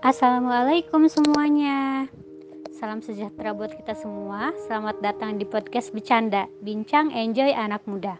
Assalamualaikum 0.00 1.12
semuanya. 1.12 2.08
Salam 2.72 3.04
sejahtera 3.04 3.52
buat 3.52 3.68
kita 3.68 3.92
semua. 3.92 4.48
Selamat 4.64 4.96
datang 5.04 5.36
di 5.36 5.44
podcast 5.44 5.92
Bercanda, 5.92 6.48
Bincang 6.64 7.12
Enjoy 7.12 7.52
Anak 7.52 7.84
Muda. 7.84 8.16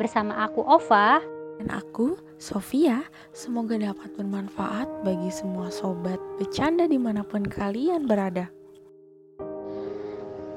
Bersama 0.00 0.48
aku 0.48 0.64
Ova 0.64 1.20
dan 1.60 1.68
aku 1.68 2.16
Sofia. 2.40 3.04
Semoga 3.36 3.76
dapat 3.76 4.16
bermanfaat 4.16 4.88
bagi 5.04 5.28
semua 5.28 5.68
sobat 5.68 6.16
bercanda 6.40 6.88
di 6.88 6.96
mana 6.96 7.20
pun 7.20 7.44
kalian 7.44 8.08
berada. 8.08 8.48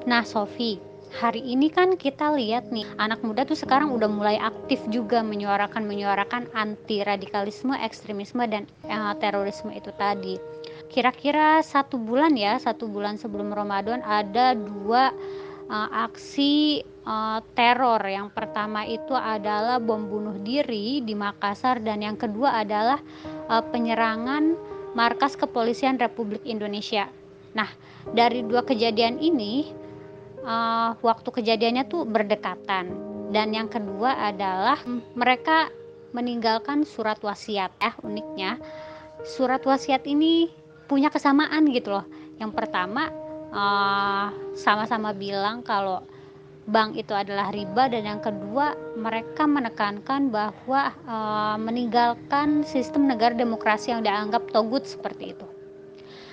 Nah, 0.08 0.24
Sofi, 0.24 0.80
hari 1.20 1.44
ini 1.44 1.68
kan 1.68 2.00
kita 2.00 2.32
lihat 2.40 2.72
nih 2.72 2.88
anak 2.96 3.20
muda 3.28 3.44
tuh 3.44 3.60
sekarang 3.60 3.92
udah 3.92 4.08
mulai 4.08 4.40
aktif 4.40 4.80
juga 4.88 5.20
menyuarakan 5.20 5.84
menyuarakan 5.84 6.48
anti 6.56 7.04
radikalisme, 7.04 7.76
ekstremisme 7.76 8.48
dan 8.48 8.64
eh, 8.88 9.14
terorisme 9.20 9.76
itu 9.76 9.92
tadi. 10.00 10.61
Kira-kira 10.92 11.64
satu 11.64 11.96
bulan 11.96 12.36
ya, 12.36 12.60
satu 12.60 12.92
bulan 12.92 13.16
sebelum 13.16 13.56
Ramadan 13.56 14.04
ada 14.04 14.52
dua 14.52 15.16
uh, 15.72 15.90
aksi 16.04 16.84
uh, 17.08 17.40
teror. 17.56 18.04
Yang 18.04 18.36
pertama 18.36 18.84
itu 18.84 19.16
adalah 19.16 19.80
bom 19.80 20.04
bunuh 20.04 20.36
diri 20.44 21.00
di 21.00 21.16
Makassar 21.16 21.80
dan 21.80 22.04
yang 22.04 22.20
kedua 22.20 22.60
adalah 22.60 23.00
uh, 23.48 23.64
penyerangan 23.64 24.60
markas 24.92 25.40
kepolisian 25.40 25.96
Republik 25.96 26.44
Indonesia. 26.44 27.08
Nah, 27.56 27.72
dari 28.12 28.44
dua 28.44 28.68
kejadian 28.68 29.16
ini 29.24 29.72
uh, 30.44 31.00
waktu 31.00 31.30
kejadiannya 31.32 31.88
tuh 31.88 32.04
berdekatan 32.04 32.92
dan 33.32 33.56
yang 33.56 33.72
kedua 33.72 34.28
adalah 34.28 34.76
mereka 35.16 35.72
meninggalkan 36.12 36.84
surat 36.84 37.16
wasiat 37.24 37.72
ya 37.80 37.96
uniknya 38.04 38.60
surat 39.24 39.64
wasiat 39.64 40.04
ini 40.04 40.52
punya 40.92 41.08
kesamaan 41.08 41.64
gitu 41.72 41.96
loh 41.96 42.06
yang 42.36 42.52
pertama 42.52 43.08
sama 43.52 44.32
sama-sama 44.56 45.12
bilang 45.12 45.60
kalau 45.64 46.04
bank 46.72 46.96
itu 46.96 47.12
adalah 47.12 47.52
riba 47.52 47.92
dan 47.92 48.08
yang 48.08 48.22
kedua 48.24 48.78
mereka 48.96 49.44
menekankan 49.44 50.32
bahwa 50.32 50.96
uh, 51.04 51.58
meninggalkan 51.60 52.64
sistem 52.64 53.12
negara 53.12 53.36
demokrasi 53.36 53.92
yang 53.92 54.06
dianggap 54.06 54.48
togut 54.56 54.88
seperti 54.88 55.36
itu. 55.36 55.48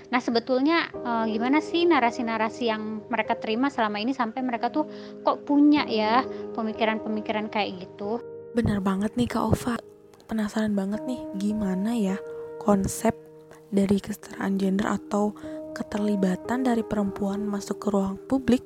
Nah 0.09 0.25
sebetulnya 0.25 0.89
e, 0.89 1.37
gimana 1.37 1.61
sih 1.61 1.85
narasi-narasi 1.85 2.73
yang 2.73 3.05
mereka 3.13 3.37
terima 3.37 3.69
selama 3.69 4.01
ini 4.01 4.17
sampai 4.17 4.41
mereka 4.41 4.73
tuh 4.73 4.89
kok 5.21 5.45
punya 5.45 5.85
ya 5.85 6.25
pemikiran-pemikiran 6.57 7.53
kayak 7.53 7.85
gitu? 7.85 8.17
Bener 8.57 8.81
banget 8.81 9.13
nih 9.21 9.29
Kak 9.29 9.45
Ova, 9.45 9.77
penasaran 10.25 10.73
banget 10.73 11.05
nih 11.05 11.21
gimana 11.37 11.93
ya 11.93 12.17
konsep 12.57 13.28
dari 13.69 14.01
kesetaraan 14.01 14.57
gender 14.57 14.89
atau 14.89 15.37
keterlibatan 15.77 16.67
dari 16.67 16.83
perempuan 16.83 17.45
masuk 17.45 17.79
ke 17.83 17.89
ruang 17.93 18.17
publik 18.27 18.65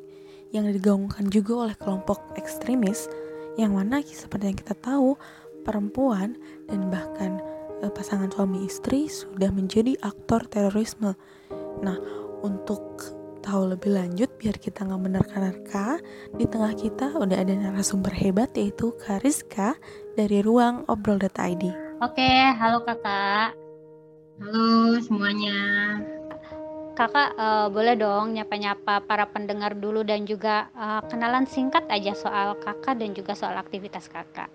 yang 0.52 0.68
digaungkan 0.68 1.28
juga 1.28 1.68
oleh 1.68 1.76
kelompok 1.76 2.20
ekstremis 2.36 3.08
yang 3.60 3.76
mana 3.76 4.00
seperti 4.00 4.52
yang 4.52 4.58
kita 4.58 4.74
tahu 4.80 5.16
perempuan 5.64 6.36
dan 6.68 6.88
bahkan 6.88 7.40
Eh, 7.82 7.90
pasangan 7.90 8.30
suami 8.30 8.62
istri 8.62 9.10
sudah 9.10 9.50
menjadi 9.50 9.98
aktor 10.06 10.46
terorisme. 10.46 11.18
Nah, 11.82 11.98
untuk 12.46 12.78
tahu 13.42 13.74
lebih 13.74 13.90
lanjut 13.90 14.30
biar 14.38 14.54
kita 14.54 14.86
nggak 14.86 15.02
menerka-nerka 15.02 15.98
di 16.38 16.46
tengah 16.46 16.78
kita 16.78 17.10
udah 17.18 17.42
ada 17.42 17.50
narasumber 17.58 18.14
hebat 18.14 18.54
yaitu 18.54 18.94
Kariska 19.02 19.74
dari 20.14 20.46
ruang 20.46 20.86
obrol.id. 20.86 21.64
Oke, 21.98 22.30
halo 22.54 22.86
kakak. 22.86 23.61
Halo 24.40 24.96
semuanya. 25.04 25.58
Kakak 26.96 27.36
uh, 27.36 27.68
boleh 27.68 27.96
dong 27.96 28.36
nyapa-nyapa 28.36 29.04
para 29.04 29.28
pendengar 29.28 29.76
dulu 29.76 30.00
dan 30.04 30.24
juga 30.24 30.72
uh, 30.72 31.04
kenalan 31.08 31.44
singkat 31.44 31.84
aja 31.92 32.16
soal 32.16 32.56
kakak 32.60 32.96
dan 32.96 33.12
juga 33.12 33.36
soal 33.36 33.56
aktivitas 33.60 34.08
kakak. 34.08 34.48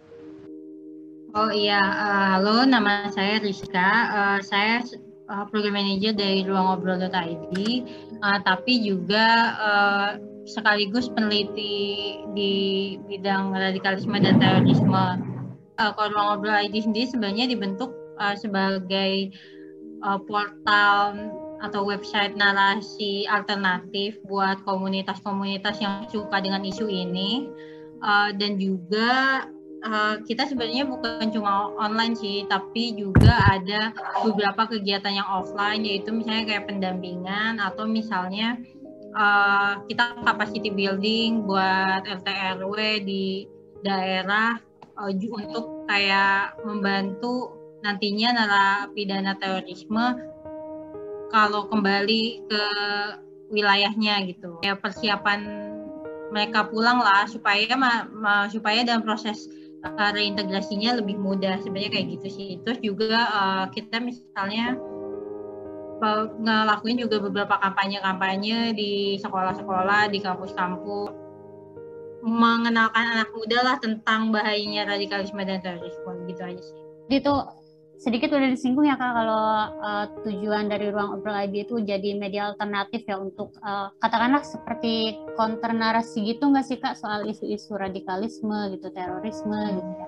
Oh 1.37 1.53
iya, 1.53 1.77
uh, 1.77 2.25
halo 2.39 2.65
nama 2.65 3.09
saya 3.13 3.37
Rizka. 3.37 3.89
Uh, 4.09 4.39
saya 4.41 4.81
uh, 5.29 5.45
program 5.49 5.77
manager 5.77 6.17
dari 6.17 6.41
ruangobrol.id, 6.41 7.53
uh, 8.21 8.39
tapi 8.41 8.81
juga 8.81 9.25
uh, 9.61 10.09
sekaligus 10.47 11.11
peneliti 11.11 12.17
di 12.31 12.53
bidang 13.05 13.53
radikalisme 13.53 14.17
dan 14.17 14.41
terorisme. 14.41 15.05
Uh, 15.77 15.93
kalau 15.93 16.09
ruang 16.09 16.27
ngobrol 16.33 16.57
ID 16.57 16.81
sendiri 16.81 17.05
sebenarnya 17.05 17.45
dibentuk 17.45 17.93
uh, 18.17 18.33
sebagai 18.33 19.29
uh, 20.03 20.19
portal 20.21 21.33
atau 21.57 21.81
website 21.81 22.37
narasi 22.37 23.25
alternatif 23.25 24.21
buat 24.29 24.61
komunitas-komunitas 24.61 25.81
yang 25.81 26.05
suka 26.09 26.37
dengan 26.41 26.61
isu 26.61 26.85
ini. 26.85 27.49
Uh, 27.97 28.29
dan 28.37 28.61
juga 28.61 29.41
uh, 29.81 30.21
kita 30.21 30.45
sebenarnya 30.45 30.85
bukan 30.85 31.33
cuma 31.33 31.73
online 31.81 32.13
sih, 32.13 32.45
tapi 32.45 32.93
juga 32.93 33.41
ada 33.49 33.89
beberapa 34.21 34.69
kegiatan 34.69 35.17
yang 35.17 35.25
offline, 35.25 35.81
yaitu 35.81 36.13
misalnya 36.13 36.45
kayak 36.45 36.69
pendampingan 36.69 37.57
atau 37.57 37.89
misalnya 37.89 38.61
uh, 39.17 39.81
kita 39.89 40.13
capacity 40.21 40.69
building 40.69 41.41
buat 41.49 42.05
RT 42.05 42.27
RW 42.61 43.01
di 43.01 43.49
daerah 43.81 44.61
uh, 44.97 45.09
untuk 45.09 45.89
kayak 45.89 46.53
membantu 46.61 47.56
nantinya 47.87 48.35
narapidana 48.35 49.39
terorisme 49.39 50.19
kalau 51.31 51.71
kembali 51.71 52.43
ke 52.47 52.63
wilayahnya 53.47 54.27
gitu. 54.27 54.59
Ya 54.63 54.75
persiapan 54.75 55.71
mereka 56.31 56.67
pulang 56.67 56.99
lah 56.99 57.23
supaya 57.31 57.71
ma, 57.79 58.07
ma, 58.11 58.51
supaya 58.51 58.83
dalam 58.83 59.03
proses 59.03 59.47
uh, 59.87 60.11
reintegrasinya 60.11 60.99
lebih 60.99 61.15
mudah. 61.15 61.59
Sebenarnya 61.63 61.91
kayak 61.95 62.07
gitu 62.19 62.27
sih. 62.27 62.49
Terus 62.67 62.79
juga 62.83 63.27
uh, 63.31 63.65
kita 63.71 64.03
misalnya 64.03 64.75
uh, 66.03 66.27
ngelakuin 66.43 66.99
juga 66.99 67.23
beberapa 67.23 67.55
kampanye-kampanye 67.63 68.75
di 68.75 69.15
sekolah-sekolah 69.23 70.11
di 70.11 70.19
kampus-kampus. 70.19 71.15
Mengenalkan 72.27 73.07
anak 73.07 73.31
muda 73.31 73.63
lah 73.63 73.75
tentang 73.79 74.35
bahayanya 74.35 74.83
radikalisme 74.89 75.39
dan 75.47 75.63
terorisme 75.63 76.27
gitu 76.27 76.41
aja 76.43 76.59
sih. 76.59 76.79
Itu 77.07 77.39
sedikit 77.97 78.29
udah 78.29 78.49
disinggung 78.53 78.85
ya 78.85 78.93
kak 78.93 79.09
kalau 79.09 79.73
uh, 79.81 80.05
tujuan 80.21 80.69
dari 80.69 80.93
ruang 80.93 81.17
obrol 81.17 81.33
ID 81.33 81.65
itu 81.65 81.81
jadi 81.81 82.13
media 82.13 82.53
alternatif 82.53 83.01
ya 83.09 83.17
untuk 83.17 83.57
uh, 83.65 83.89
katakanlah 83.97 84.45
seperti 84.45 85.17
counter 85.33 85.73
narasi 85.73 86.21
gitu 86.29 86.45
nggak 86.53 86.65
sih 86.65 86.77
kak? 86.77 86.93
Soal 86.93 87.25
isu-isu 87.25 87.73
radikalisme 87.73 88.77
gitu 88.77 88.93
terorisme 88.93 89.57
hmm. 89.57 89.75
gitu. 89.81 89.91
Ya 89.97 90.07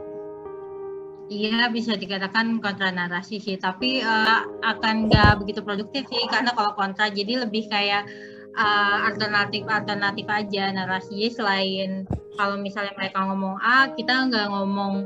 Iya 1.29 1.69
bisa 1.69 1.93
dikatakan 1.93 2.57
kontra 2.57 2.89
narasi 2.89 3.37
sih, 3.37 3.53
tapi 3.61 4.01
uh, 4.01 4.49
akan 4.65 5.09
nggak 5.09 5.37
begitu 5.45 5.61
produktif 5.61 6.09
sih 6.09 6.25
karena 6.25 6.53
kalau 6.57 6.73
kontra 6.73 7.05
jadi 7.13 7.45
lebih 7.45 7.69
kayak 7.69 8.09
uh, 8.57 9.05
alternatif 9.05 9.61
alternatif 9.69 10.25
aja 10.25 10.73
narasinya 10.73 11.29
selain 11.29 12.09
kalau 12.33 12.57
misalnya 12.57 12.97
mereka 12.97 13.21
ngomong 13.29 13.61
A 13.61 13.93
kita 13.93 14.25
nggak 14.25 14.47
ngomong 14.49 15.05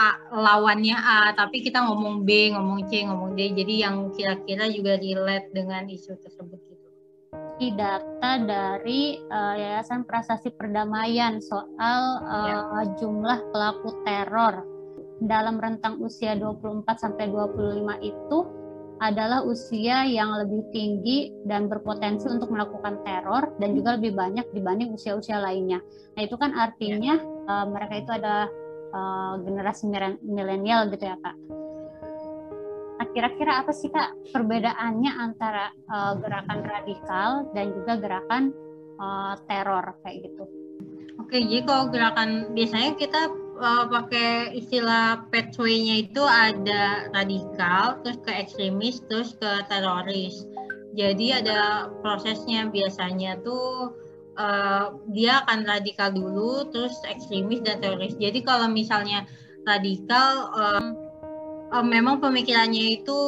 A, 0.00 0.16
lawannya 0.32 0.96
A, 0.96 1.36
tapi 1.36 1.60
kita 1.60 1.84
ngomong 1.84 2.24
B, 2.24 2.56
ngomong 2.56 2.88
C, 2.88 3.04
ngomong 3.04 3.36
D. 3.36 3.52
Jadi 3.52 3.84
yang 3.84 4.08
kira-kira 4.16 4.72
juga 4.72 4.96
relate 4.96 5.52
dengan 5.52 5.84
isu 5.92 6.16
tersebut 6.24 6.56
gitu. 6.56 6.88
Data 7.76 8.40
dari 8.40 9.20
uh, 9.20 9.54
Yayasan 9.60 10.08
Prasasti 10.08 10.48
Perdamaian 10.48 11.44
soal 11.44 12.24
uh, 12.24 12.48
ya. 12.48 12.88
jumlah 12.96 13.52
pelaku 13.52 14.00
teror 14.08 14.64
dalam 15.20 15.60
rentang 15.60 16.00
usia 16.00 16.32
24 16.40 16.88
sampai 16.96 17.28
25 17.28 18.00
itu 18.00 18.38
adalah 19.00 19.44
usia 19.44 20.04
yang 20.04 20.32
lebih 20.44 20.68
tinggi 20.72 21.32
dan 21.48 21.68
berpotensi 21.68 22.28
untuk 22.28 22.52
melakukan 22.52 23.00
teror 23.04 23.52
dan 23.56 23.72
juga 23.72 23.96
lebih 23.96 24.12
banyak 24.12 24.44
dibanding 24.52 24.92
usia-usia 24.92 25.40
lainnya. 25.40 25.80
Nah, 26.16 26.20
itu 26.20 26.36
kan 26.36 26.52
artinya 26.52 27.16
ya. 27.16 27.48
uh, 27.48 27.66
mereka 27.68 27.94
itu 27.96 28.10
ada 28.12 28.48
uh, 28.94 29.34
generasi 29.42 29.90
milenial 30.22 30.90
gitu 30.92 31.04
ya 31.06 31.16
kak. 31.18 31.36
Nah 33.00 33.06
kira-kira 33.16 33.64
apa 33.64 33.72
sih 33.72 33.88
kak 33.88 34.12
perbedaannya 34.34 35.12
antara 35.16 35.72
uh, 35.88 36.14
gerakan 36.20 36.60
radikal 36.68 37.30
dan 37.56 37.72
juga 37.72 37.96
gerakan 37.96 38.52
uh, 39.00 39.34
teror 39.48 39.96
kayak 40.04 40.28
gitu? 40.28 40.44
Oke, 41.20 41.46
jadi 41.46 41.62
kalau 41.62 41.92
gerakan 41.92 42.50
biasanya 42.56 42.96
kita 42.98 43.30
uh, 43.60 43.84
pakai 43.86 44.56
istilah 44.56 45.28
pathway-nya 45.30 46.08
itu 46.08 46.22
ada 46.24 47.12
radikal, 47.12 48.00
terus 48.02 48.18
ke 48.24 48.32
ekstremis, 48.34 49.04
terus 49.06 49.36
ke 49.36 49.50
teroris. 49.68 50.42
Jadi 50.98 51.30
ada 51.30 51.86
prosesnya 52.02 52.66
biasanya 52.66 53.38
tuh 53.46 53.94
uh, 54.40 54.96
dia 55.12 55.44
akan 55.44 55.68
radikal 55.68 56.08
dulu, 56.08 56.72
terus 56.72 56.96
ekstremis 57.04 57.60
dan 57.60 57.84
teroris. 57.84 58.16
Jadi 58.16 58.40
kalau 58.40 58.72
misalnya 58.72 59.28
radikal 59.68 60.48
um, 60.56 60.96
uh, 61.76 61.84
memang 61.84 62.24
pemikirannya 62.24 63.04
itu 63.04 63.20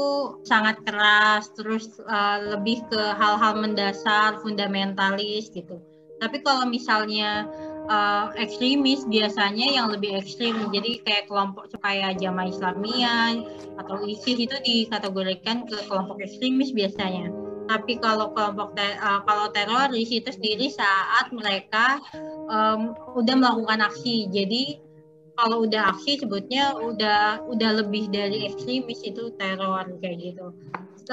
sangat 0.49 0.81
keras, 0.89 1.53
terus 1.53 2.01
uh, 2.09 2.57
lebih 2.57 2.81
ke 2.89 3.03
hal-hal 3.21 3.61
mendasar, 3.61 4.41
fundamentalis 4.41 5.53
gitu. 5.53 5.77
Tapi 6.23 6.39
kalau 6.47 6.71
misalnya 6.71 7.51
uh, 7.91 8.31
ekstremis 8.39 9.03
biasanya 9.11 9.75
yang 9.75 9.91
lebih 9.91 10.15
ekstrim, 10.15 10.71
jadi 10.71 11.03
kayak 11.03 11.27
kelompok 11.27 11.67
kayak 11.83 12.23
jamaah 12.23 12.47
Islamiyah 12.47 13.43
atau 13.83 14.07
ISIS 14.07 14.39
itu 14.39 14.57
dikategorikan 14.63 15.67
ke 15.67 15.77
kelompok 15.91 16.23
ekstremis 16.23 16.71
biasanya. 16.71 17.42
Tapi 17.73 17.97
kalau 18.05 18.37
kelompok 18.37 18.77
te 18.77 18.85
uh, 19.01 19.25
kalau 19.25 19.49
teroris 19.49 20.13
itu 20.13 20.29
sendiri 20.29 20.69
saat 20.69 21.33
mereka 21.33 21.97
um, 22.53 22.93
udah 23.17 23.33
melakukan 23.33 23.81
aksi, 23.89 24.29
jadi 24.29 24.77
kalau 25.41 25.65
udah 25.65 25.97
aksi 25.97 26.21
sebutnya 26.21 26.77
udah 26.77 27.49
udah 27.49 27.71
lebih 27.81 28.13
dari 28.13 28.45
ekstremis 28.45 29.01
itu 29.01 29.33
teror 29.41 29.89
kayak 30.05 30.21
gitu. 30.21 30.53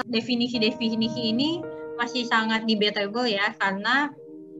Definisi-definisi 0.04 1.32
ini 1.32 1.64
masih 1.96 2.28
sangat 2.28 2.68
debatable 2.68 3.24
ya 3.24 3.56
karena 3.56 4.12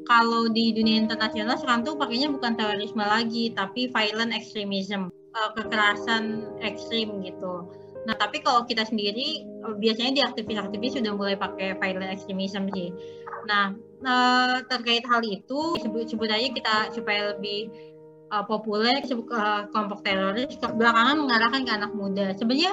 kalau 0.08 0.48
di 0.48 0.72
dunia 0.72 1.04
internasional 1.04 1.60
sekarang 1.60 1.84
tuh 1.84 1.94
pakainya 2.00 2.32
bukan 2.32 2.56
terorisme 2.56 3.04
lagi 3.04 3.52
tapi 3.52 3.92
violent 3.92 4.32
extremism 4.32 5.12
uh, 5.36 5.50
kekerasan 5.54 6.48
ekstrim 6.64 7.20
gitu. 7.20 7.68
Nah 8.08 8.14
tapi 8.16 8.40
kalau 8.40 8.64
kita 8.64 8.88
sendiri 8.88 9.44
uh, 9.66 9.76
biasanya 9.76 10.12
di 10.16 10.22
aktivis-aktivis 10.24 10.96
sudah 10.96 11.12
mulai 11.12 11.36
pakai 11.36 11.76
violent 11.76 12.12
extremism 12.12 12.68
sih. 12.72 12.92
Nah 13.44 13.76
uh, 14.04 14.64
terkait 14.68 15.04
hal 15.04 15.20
itu 15.24 15.76
sebut 15.80 16.08
sebut 16.08 16.28
aja 16.32 16.48
kita 16.48 16.76
supaya 16.96 17.36
lebih 17.36 17.68
uh, 18.32 18.44
populer 18.46 19.04
uh, 19.04 19.68
kelompok 19.70 20.00
teroris 20.06 20.56
belakangan 20.56 21.16
mengarahkan 21.20 21.62
ke 21.66 21.72
anak 21.72 21.92
muda. 21.92 22.32
Sebenarnya 22.38 22.72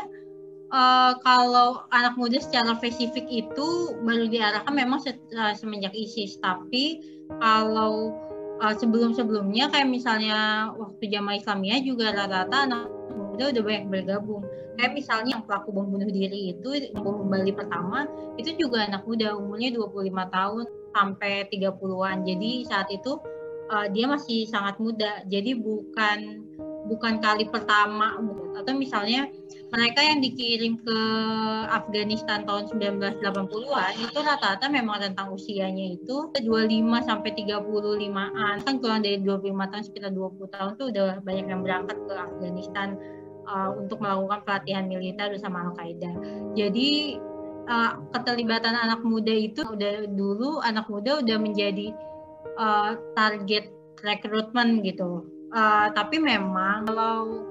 uh, 0.71 1.13
kalau 1.21 1.83
anak 1.91 2.15
muda 2.15 2.39
secara 2.39 2.77
spesifik 2.79 3.27
itu 3.27 3.97
baru 4.05 4.31
diarahkan 4.31 4.73
memang 4.73 5.03
se 5.03 5.17
semenjak 5.59 5.91
ISIS, 5.91 6.39
tapi 6.39 7.03
kalau 7.43 8.15
uh, 8.63 8.73
sebelum-sebelumnya 8.75 9.67
kayak 9.73 9.89
misalnya 9.89 10.71
waktu 10.75 11.11
jamaah 11.11 11.37
Islamiyah 11.39 11.81
juga 11.83 12.15
rata-rata 12.15 12.57
anak 12.69 12.85
muda 13.37 13.53
udah 13.53 13.63
banyak 13.69 13.85
bergabung. 13.93 14.41
Kayak 14.81 14.97
misalnya 14.97 15.29
yang 15.37 15.45
pelaku 15.45 15.69
bom 15.69 15.85
bunuh 15.85 16.09
diri 16.09 16.57
itu 16.57 16.89
bom 16.97 17.29
Bali 17.29 17.53
pertama 17.53 18.09
itu 18.41 18.57
juga 18.57 18.89
anak 18.89 19.05
muda 19.05 19.37
umurnya 19.37 19.77
25 19.77 20.09
tahun 20.33 20.65
sampai 20.97 21.45
30-an. 21.53 22.25
Jadi 22.25 22.51
saat 22.65 22.89
itu 22.89 23.21
uh, 23.69 23.87
dia 23.93 24.09
masih 24.09 24.49
sangat 24.49 24.81
muda 24.81 25.21
jadi 25.27 25.53
bukan 25.53 26.47
bukan 26.87 27.19
kali 27.19 27.43
pertama 27.51 28.15
atau 28.55 28.71
misalnya 28.71 29.27
mereka 29.75 29.99
yang 29.99 30.23
dikirim 30.23 30.79
ke 30.79 30.99
Afghanistan 31.67 32.47
tahun 32.47 32.71
1980-an 32.71 33.93
itu 33.99 34.19
rata-rata 34.23 34.71
memang 34.71 35.03
tentang 35.03 35.35
usianya 35.35 35.99
itu 35.99 36.31
25 36.31 36.47
sampai 37.03 37.35
35-an 37.35 38.55
kan 38.63 38.75
kurang 38.79 39.03
dari 39.03 39.19
25 39.19 39.51
tahun 39.51 39.83
sekitar 39.83 40.11
20 40.15 40.55
tahun 40.55 40.71
tuh 40.79 40.87
udah 40.95 41.19
banyak 41.27 41.45
yang 41.51 41.61
berangkat 41.61 41.99
ke 42.07 42.13
Afghanistan 42.15 42.95
uh, 43.47 43.71
untuk 43.73 44.03
melakukan 44.03 44.43
pelatihan 44.43 44.85
militer 44.85 45.31
bersama 45.31 45.71
Al-Qaeda. 45.71 46.11
Jadi 46.53 47.17
uh, 47.71 47.91
keterlibatan 48.11 48.75
anak 48.75 49.01
muda 49.01 49.31
itu 49.31 49.63
udah 49.63 50.05
dulu 50.11 50.59
anak 50.61 50.85
muda 50.91 51.23
udah 51.23 51.37
menjadi 51.39 51.95
uh, 52.59 52.99
target 53.15 53.71
rekrutmen 54.03 54.83
gitu. 54.83 55.25
Uh, 55.55 55.87
tapi 55.95 56.19
memang 56.19 56.83
kalau 56.85 57.47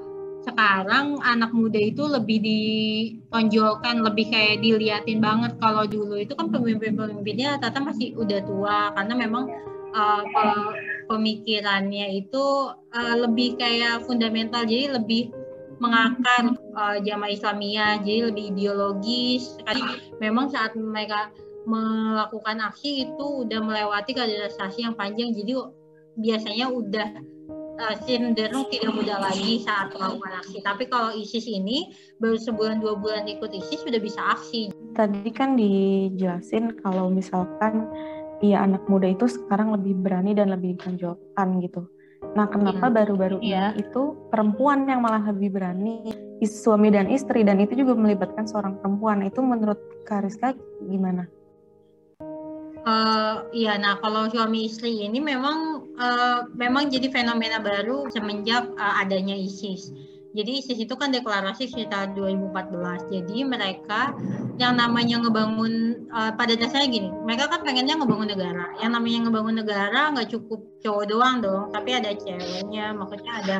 sekarang 0.46 1.18
anak 1.26 1.50
muda 1.50 1.80
itu 1.80 2.06
lebih 2.06 2.38
ditonjolkan, 2.38 4.04
lebih 4.04 4.30
kayak 4.30 4.62
diliatin 4.62 5.18
banget. 5.18 5.58
Kalau 5.58 5.88
dulu 5.88 6.22
itu 6.22 6.38
kan 6.38 6.54
pemimpin-pemimpinnya 6.54 7.58
tata 7.58 7.82
masih 7.82 8.14
udah 8.14 8.40
tua 8.46 8.78
karena 8.94 9.14
memang 9.18 9.50
uh, 9.90 10.22
pemikirannya 11.10 12.22
itu 12.22 12.44
uh, 12.70 13.16
lebih 13.26 13.58
kayak 13.58 14.06
fundamental, 14.06 14.62
jadi 14.62 14.94
lebih 15.02 15.34
mengakar 15.78 16.56
uh, 16.76 16.96
jamaah 17.02 17.32
Islamiyah, 17.32 18.00
jadi 18.02 18.32
lebih 18.32 18.54
ideologis. 18.56 19.60
Sekali 19.60 19.82
memang 20.22 20.48
saat 20.48 20.72
mereka 20.76 21.30
melakukan 21.66 22.62
aksi 22.62 23.10
itu 23.10 23.26
udah 23.44 23.60
melewati 23.60 24.14
kaderisasi 24.14 24.86
yang 24.86 24.94
panjang. 24.94 25.34
Jadi 25.34 25.52
biasanya 26.16 26.70
udah 26.72 27.08
uh, 27.80 27.94
tidak 28.06 28.92
mudah 28.92 29.18
lagi 29.20 29.60
saat 29.62 29.92
melakukan 29.92 30.32
aksi. 30.40 30.58
Tapi 30.64 30.84
kalau 30.88 31.12
ISIS 31.12 31.44
ini 31.44 31.92
baru 32.22 32.38
sebulan 32.40 32.80
dua 32.80 32.96
bulan 32.96 33.28
ikut 33.28 33.52
ISIS 33.52 33.84
sudah 33.84 34.00
bisa 34.00 34.20
aksi. 34.32 34.72
Tadi 34.96 35.28
kan 35.34 35.60
dijelasin 35.60 36.80
kalau 36.80 37.12
misalkan 37.12 37.84
ya 38.44 38.64
anak 38.64 38.84
muda 38.88 39.08
itu 39.08 39.28
sekarang 39.28 39.72
lebih 39.72 39.96
berani 40.00 40.36
dan 40.36 40.52
lebih 40.52 40.76
ditonjolkan 40.76 41.60
gitu 41.64 41.88
nah 42.36 42.48
kenapa 42.48 42.88
iya. 42.88 42.94
baru-baru 42.94 43.38
ya. 43.40 43.72
ini 43.72 43.86
itu 43.86 44.16
perempuan 44.28 44.88
yang 44.88 45.04
malah 45.04 45.24
lebih 45.32 45.56
berani 45.56 46.12
suami 46.44 46.92
dan 46.92 47.08
istri 47.08 47.40
dan 47.44 47.56
itu 47.60 47.80
juga 47.80 47.96
melibatkan 47.96 48.44
seorang 48.44 48.76
perempuan 48.80 49.24
itu 49.24 49.40
menurut 49.40 49.80
Kariska 50.04 50.52
gimana? 50.84 51.24
Uh, 52.86 53.42
iya, 53.50 53.74
nah 53.82 53.98
kalau 53.98 54.30
suami 54.30 54.70
istri 54.70 55.02
ini 55.02 55.18
memang 55.18 55.90
uh, 55.98 56.46
memang 56.54 56.86
jadi 56.86 57.10
fenomena 57.10 57.58
baru 57.58 58.06
semenjak 58.14 58.62
uh, 58.78 59.02
adanya 59.02 59.34
ISIS. 59.34 59.90
Jadi 60.36 60.60
ISIS 60.60 60.84
itu 60.84 60.92
kan 61.00 61.08
deklarasi 61.08 61.64
sekitar 61.72 62.12
2014. 62.12 63.08
Jadi 63.08 63.36
mereka 63.48 64.12
yang 64.60 64.76
namanya 64.76 65.24
ngebangun 65.24 66.04
uh, 66.12 66.36
pada 66.36 66.52
dasarnya 66.52 66.92
gini, 66.92 67.08
mereka 67.24 67.48
kan 67.48 67.64
pengennya 67.64 67.96
ngebangun 67.96 68.36
negara. 68.36 68.76
Yang 68.84 68.90
namanya 69.00 69.18
ngebangun 69.24 69.56
negara 69.64 70.02
nggak 70.12 70.28
cukup 70.28 70.60
cowok 70.84 71.04
doang 71.08 71.36
dong, 71.40 71.72
tapi 71.72 71.96
ada 71.96 72.12
ceweknya, 72.12 72.92
maksudnya 72.92 73.32
ada 73.40 73.56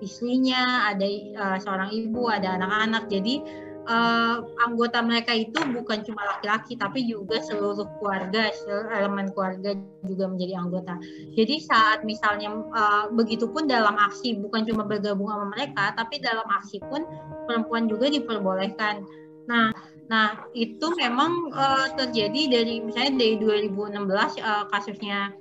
istrinya, 0.00 0.88
ada 0.88 1.06
uh, 1.36 1.58
seorang 1.60 1.92
ibu, 1.92 2.32
ada 2.32 2.56
anak-anak. 2.56 3.12
Jadi 3.12 3.44
uh, 3.88 4.44
anggota 4.64 5.00
mereka 5.04 5.32
itu 5.32 5.56
bukan 5.72 6.04
cuma 6.04 6.24
laki-laki 6.36 6.76
tapi 6.76 7.04
juga 7.06 7.40
seluruh 7.40 7.86
keluarga, 8.00 8.50
seluruh 8.52 8.90
elemen 8.92 9.30
keluarga 9.32 9.76
juga 10.04 10.24
menjadi 10.28 10.54
anggota. 10.60 10.94
Jadi 11.36 11.56
saat 11.64 12.02
misalnya 12.02 12.52
uh, 12.74 13.06
begitupun 13.12 13.68
dalam 13.68 13.96
aksi 13.96 14.40
bukan 14.40 14.64
cuma 14.68 14.84
bergabung 14.84 15.28
sama 15.30 15.46
mereka 15.52 15.92
tapi 15.96 16.20
dalam 16.20 16.46
aksi 16.60 16.80
pun 16.88 17.04
perempuan 17.48 17.88
juga 17.88 18.08
diperbolehkan. 18.10 19.04
Nah, 19.44 19.72
nah 20.08 20.48
itu 20.56 20.92
memang 20.96 21.52
uh, 21.52 21.88
terjadi 21.96 22.60
dari 22.60 22.80
misalnya 22.84 23.20
dari 23.20 23.36
2016 23.40 24.40
uh, 24.40 24.64
kasusnya 24.68 25.32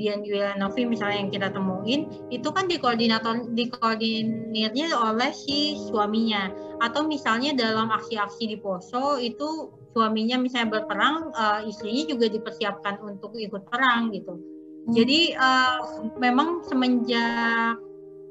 Dian 0.00 0.24
Novi 0.56 0.88
misalnya 0.88 1.20
yang 1.20 1.30
kita 1.30 1.52
temuin 1.52 2.08
itu 2.32 2.48
kan 2.48 2.64
dikoordinator 2.64 3.52
dikoordinirnya 3.52 4.96
oleh 4.96 5.28
si 5.36 5.76
suaminya 5.76 6.48
atau 6.80 7.04
misalnya 7.04 7.52
dalam 7.52 7.92
aksi-aksi 7.92 8.48
di 8.48 8.56
Poso 8.56 9.20
itu 9.20 9.68
suaminya 9.92 10.40
misalnya 10.40 10.80
berperang 10.80 11.36
uh, 11.36 11.60
istrinya 11.68 12.08
juga 12.08 12.32
dipersiapkan 12.32 13.04
untuk 13.04 13.36
ikut 13.36 13.68
perang 13.68 14.08
gitu 14.16 14.40
hmm. 14.40 14.96
jadi 14.96 15.20
uh, 15.36 15.78
memang 16.16 16.64
semenjak 16.64 17.76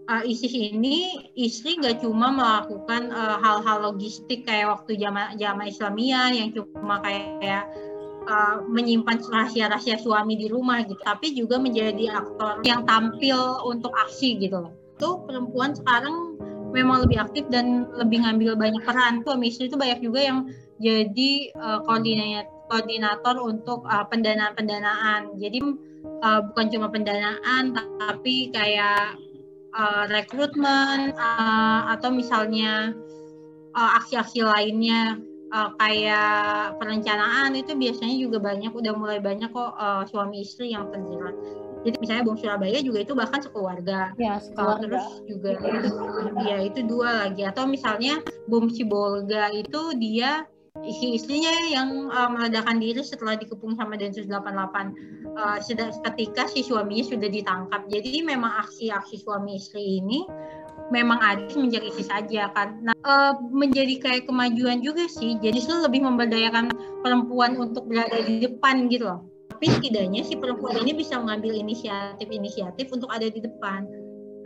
uh, 0.09 0.23
ISIS 0.25 0.55
ini 0.55 1.29
istri 1.37 1.77
nggak 1.77 2.01
cuma 2.01 2.33
melakukan 2.33 3.13
hal-hal 3.13 3.77
uh, 3.77 3.83
logistik 3.93 4.49
kayak 4.49 4.73
waktu 4.73 4.97
jamaah 4.97 5.37
jamaah 5.37 5.69
Islamia 5.69 6.33
yang 6.33 6.49
cuma 6.55 7.03
kayak 7.05 7.69
uh, 8.29 8.61
menyimpan 8.69 9.17
rahasia-rahasia 9.25 9.97
suami 9.97 10.37
di 10.37 10.45
rumah 10.45 10.85
gitu, 10.85 11.01
tapi 11.01 11.33
juga 11.33 11.57
menjadi 11.57 12.13
aktor 12.13 12.61
yang 12.61 12.85
tampil 12.85 13.65
untuk 13.65 13.89
aksi 13.97 14.37
gitu 14.37 14.61
loh. 14.61 14.73
Itu 14.95 15.25
perempuan 15.25 15.73
sekarang 15.73 16.37
memang 16.69 17.09
lebih 17.09 17.17
aktif 17.17 17.49
dan 17.49 17.89
lebih 17.97 18.21
ngambil 18.21 18.53
banyak 18.53 18.83
peran. 18.85 19.25
Suami 19.25 19.49
istri 19.49 19.67
itu 19.67 19.75
banyak 19.75 20.05
juga 20.05 20.21
yang 20.21 20.37
jadi 20.77 21.51
uh, 21.57 21.81
koordinator 21.83 22.59
koordinator 22.69 23.35
untuk 23.41 23.81
uh, 23.89 24.05
pendanaan-pendanaan. 24.05 25.41
Jadi 25.41 25.59
uh, 26.21 26.39
bukan 26.53 26.65
cuma 26.69 26.87
pendanaan 26.93 27.73
tapi 27.97 28.53
kayak 28.53 29.17
uh, 29.73 30.05
rekrutmen 30.07 31.17
uh, 31.17 31.89
atau 31.97 32.13
misalnya 32.13 32.93
aksi-aksi 33.79 34.43
lainnya 34.43 35.17
uh, 35.53 35.69
kayak 35.77 36.77
perencanaan 36.77 37.53
itu 37.57 37.73
biasanya 37.75 38.15
juga 38.17 38.37
banyak 38.41 38.71
udah 38.71 38.93
mulai 38.95 39.19
banyak 39.21 39.49
kok 39.49 39.73
uh, 39.75 40.03
suami 40.07 40.45
istri 40.45 40.73
yang 40.73 40.89
terjerat. 40.93 41.35
Jadi 41.79 41.95
misalnya 42.03 42.23
bom 42.27 42.35
Surabaya 42.35 42.83
juga 42.83 42.99
itu 43.07 43.13
bahkan 43.15 43.39
sekeluarga. 43.39 44.11
Ya 44.19 44.35
sekeluarga. 44.43 44.83
terus 44.83 45.07
juga 45.31 45.49
itu 45.55 45.89
ya 46.43 46.57
itu 46.59 46.79
dua 46.83 47.09
lagi. 47.27 47.47
Atau 47.47 47.71
misalnya 47.71 48.19
bom 48.51 48.67
Sibolga 48.67 49.47
itu 49.55 49.95
dia 49.95 50.43
isi 50.83 51.15
istrinya 51.17 51.51
yang 51.71 52.11
uh, 52.11 52.29
meledakan 52.29 52.83
diri 52.83 53.01
setelah 53.01 53.35
dikepung 53.39 53.75
sama 53.75 53.95
Densus 53.95 54.27
88 54.27 55.35
uh, 55.35 55.57
ketika 56.11 56.47
si 56.51 56.67
suaminya 56.67 57.05
sudah 57.07 57.29
ditangkap. 57.31 57.81
Jadi 57.87 58.21
memang 58.27 58.59
aksi-aksi 58.67 59.23
suami 59.23 59.55
istri 59.59 60.03
ini 60.03 60.27
memang 60.89 61.21
ada 61.21 61.41
semenjak 61.49 61.85
ISIS 61.85 62.09
saja 62.09 62.49
kan. 62.53 62.81
Nah, 62.81 62.93
uh, 63.05 63.33
menjadi 63.49 63.95
kayak 64.01 64.23
kemajuan 64.29 64.81
juga 64.81 65.05
sih. 65.09 65.37
Jadi 65.41 65.61
itu 65.61 65.73
lebih 65.79 66.05
memberdayakan 66.05 66.73
perempuan 67.01 67.57
untuk 67.57 67.85
berada 67.85 68.19
di 68.21 68.43
depan 68.43 68.89
gitu 68.89 69.09
loh. 69.09 69.19
Tapi 69.53 69.65
setidaknya 69.75 70.23
si 70.23 70.39
perempuan 70.39 70.79
ini 70.81 70.95
bisa 70.95 71.19
mengambil 71.19 71.51
inisiatif-inisiatif 71.57 72.89
untuk 72.93 73.09
ada 73.11 73.27
di 73.27 73.39
depan. 73.43 73.85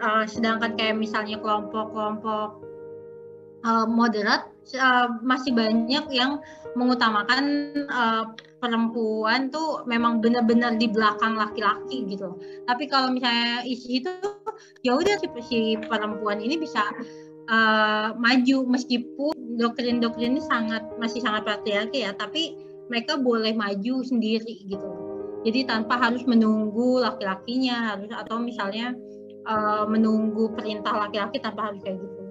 Uh, 0.03 0.25
sedangkan 0.27 0.75
kayak 0.75 0.99
misalnya 0.99 1.39
kelompok-kelompok 1.39 2.59
uh, 3.63 3.87
moderat 3.87 4.51
uh, 4.75 5.07
masih 5.23 5.55
banyak 5.55 6.05
yang 6.11 6.39
mengutamakan 6.75 7.73
uh, 7.87 8.33
perempuan 8.57 9.51
tuh 9.51 9.83
memang 9.83 10.23
benar-benar 10.23 10.79
di 10.79 10.87
belakang 10.87 11.35
laki-laki 11.35 12.07
gitu. 12.07 12.39
Tapi 12.63 12.87
kalau 12.87 13.11
misalnya 13.11 13.67
isi 13.67 13.99
itu 13.99 14.11
ya 14.85 14.97
udah 14.97 15.15
si, 15.19 15.27
si 15.45 15.59
perempuan 15.77 16.39
ini 16.39 16.59
bisa 16.59 16.81
uh, 17.49 18.15
maju 18.15 18.57
meskipun 18.69 19.57
doktrin-doktrin 19.59 20.37
ini 20.37 20.43
sangat 20.43 20.81
masih 20.97 21.21
sangat 21.21 21.45
patriarki 21.45 22.03
ya, 22.05 22.11
tapi 22.17 22.57
mereka 22.91 23.17
boleh 23.19 23.53
maju 23.55 24.03
sendiri 24.03 24.65
gitu. 24.67 24.89
Jadi 25.43 25.67
tanpa 25.67 25.99
harus 25.99 26.23
menunggu 26.23 27.03
laki-lakinya 27.03 27.95
harus 27.95 28.07
atau 28.15 28.39
misalnya 28.39 28.95
uh, 29.43 29.83
menunggu 29.87 30.55
perintah 30.55 30.95
laki-laki 30.95 31.39
tanpa 31.43 31.71
harus 31.71 31.83
kayak 31.83 31.99
gitu. 31.99 32.23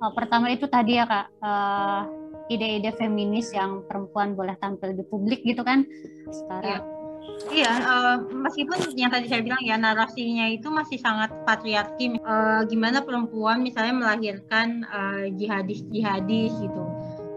Oh, 0.00 0.12
pertama 0.16 0.48
itu 0.48 0.64
tadi 0.64 0.96
ya 0.96 1.04
kak 1.04 1.28
uh, 1.44 2.08
ide-ide 2.50 2.90
feminis 2.96 3.52
yang 3.54 3.84
perempuan 3.86 4.34
boleh 4.34 4.56
tampil 4.58 4.96
di 4.96 5.04
publik 5.06 5.44
gitu 5.46 5.62
kan 5.62 5.86
sekarang. 6.32 6.82
Iya. 6.82 6.99
Iya, 7.50 7.72
uh, 7.82 8.16
meskipun 8.30 8.94
yang 8.94 9.10
tadi 9.10 9.26
saya 9.26 9.42
bilang 9.42 9.58
ya 9.66 9.74
narasinya 9.74 10.46
itu 10.46 10.70
masih 10.70 11.02
sangat 11.02 11.34
patriarki. 11.42 12.14
Uh, 12.22 12.62
gimana 12.70 13.02
perempuan 13.02 13.66
misalnya 13.66 13.90
melahirkan 13.90 14.86
uh, 14.86 15.26
jihadis-jihadis 15.34 16.54
gitu, 16.62 16.84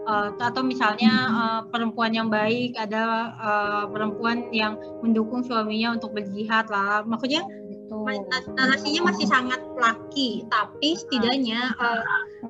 uh, 0.06 0.30
atau 0.38 0.62
misalnya 0.62 1.12
uh, 1.34 1.60
perempuan 1.66 2.14
yang 2.14 2.30
baik 2.30 2.78
ada 2.78 3.34
uh, 3.42 3.84
perempuan 3.90 4.46
yang 4.54 4.78
mendukung 5.02 5.42
suaminya 5.42 5.98
untuk 5.98 6.14
berjihad 6.14 6.70
lah. 6.70 7.02
Maksudnya 7.02 7.42
narasinya 8.54 9.10
masih 9.10 9.26
sangat 9.26 9.60
laki, 9.74 10.46
tapi 10.46 10.94
setidaknya 10.94 11.74
uh, 11.82 12.02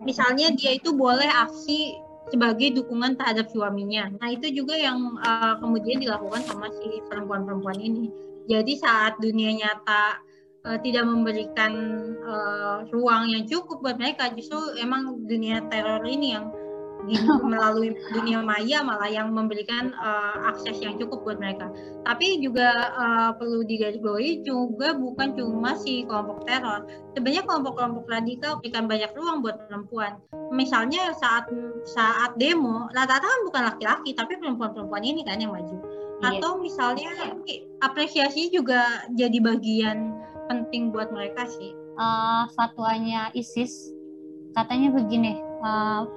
misalnya 0.04 0.52
dia 0.52 0.76
itu 0.76 0.92
boleh 0.92 1.26
aksi 1.32 1.96
sebagai 2.34 2.82
dukungan 2.82 3.14
terhadap 3.14 3.46
suaminya. 3.54 4.10
Nah 4.18 4.34
itu 4.34 4.50
juga 4.50 4.74
yang 4.74 4.98
uh, 5.22 5.54
kemudian 5.62 6.02
dilakukan 6.02 6.42
sama 6.42 6.66
si 6.82 6.98
perempuan-perempuan 7.06 7.78
ini. 7.78 8.10
Jadi 8.50 8.74
saat 8.74 9.14
dunia 9.22 9.54
nyata 9.54 10.18
uh, 10.66 10.78
tidak 10.82 11.06
memberikan 11.06 11.72
uh, 12.26 12.82
ruang 12.90 13.30
yang 13.30 13.46
cukup 13.46 13.78
buat 13.86 14.02
mereka, 14.02 14.34
justru 14.34 14.58
emang 14.82 15.22
dunia 15.30 15.62
teror 15.70 16.02
ini 16.02 16.34
yang 16.34 16.50
di, 17.08 17.14
melalui 17.52 17.92
dunia 18.12 18.40
maya 18.40 18.80
malah 18.80 19.08
yang 19.08 19.32
memberikan 19.32 19.92
uh, 19.96 20.48
akses 20.48 20.80
yang 20.80 20.96
cukup 20.96 21.24
buat 21.24 21.38
mereka. 21.40 21.68
Tapi 22.04 22.40
juga 22.40 22.92
uh, 22.96 23.30
perlu 23.36 23.64
digarisbawahi 23.64 24.44
juga 24.44 24.96
bukan 24.96 25.36
cuma 25.36 25.76
si 25.80 26.04
kelompok 26.08 26.44
teror. 26.48 26.88
Sebenarnya 27.16 27.42
kelompok-kelompok 27.46 28.04
radikal 28.08 28.52
berikan 28.60 28.84
banyak 28.88 29.10
ruang 29.16 29.40
buat 29.44 29.56
perempuan. 29.68 30.20
Misalnya 30.52 31.12
saat 31.16 31.48
saat 31.84 32.36
demo 32.40 32.88
rata-rata 32.92 33.24
kan 33.24 33.40
bukan 33.48 33.62
laki-laki 33.74 34.10
tapi 34.16 34.36
perempuan-perempuan 34.40 35.04
ini 35.04 35.22
kan 35.24 35.40
yang 35.40 35.52
maju. 35.52 35.76
Iya. 36.24 36.40
Atau 36.40 36.62
misalnya 36.62 37.36
apresiasi 37.84 38.48
juga 38.48 39.04
jadi 39.12 39.38
bagian 39.44 40.14
penting 40.48 40.92
buat 40.92 41.12
mereka 41.12 41.44
sih. 41.48 41.72
Uh, 41.94 42.50
fatwanya 42.58 43.30
ISIS 43.38 43.94
katanya 44.54 44.94
begini 44.94 45.38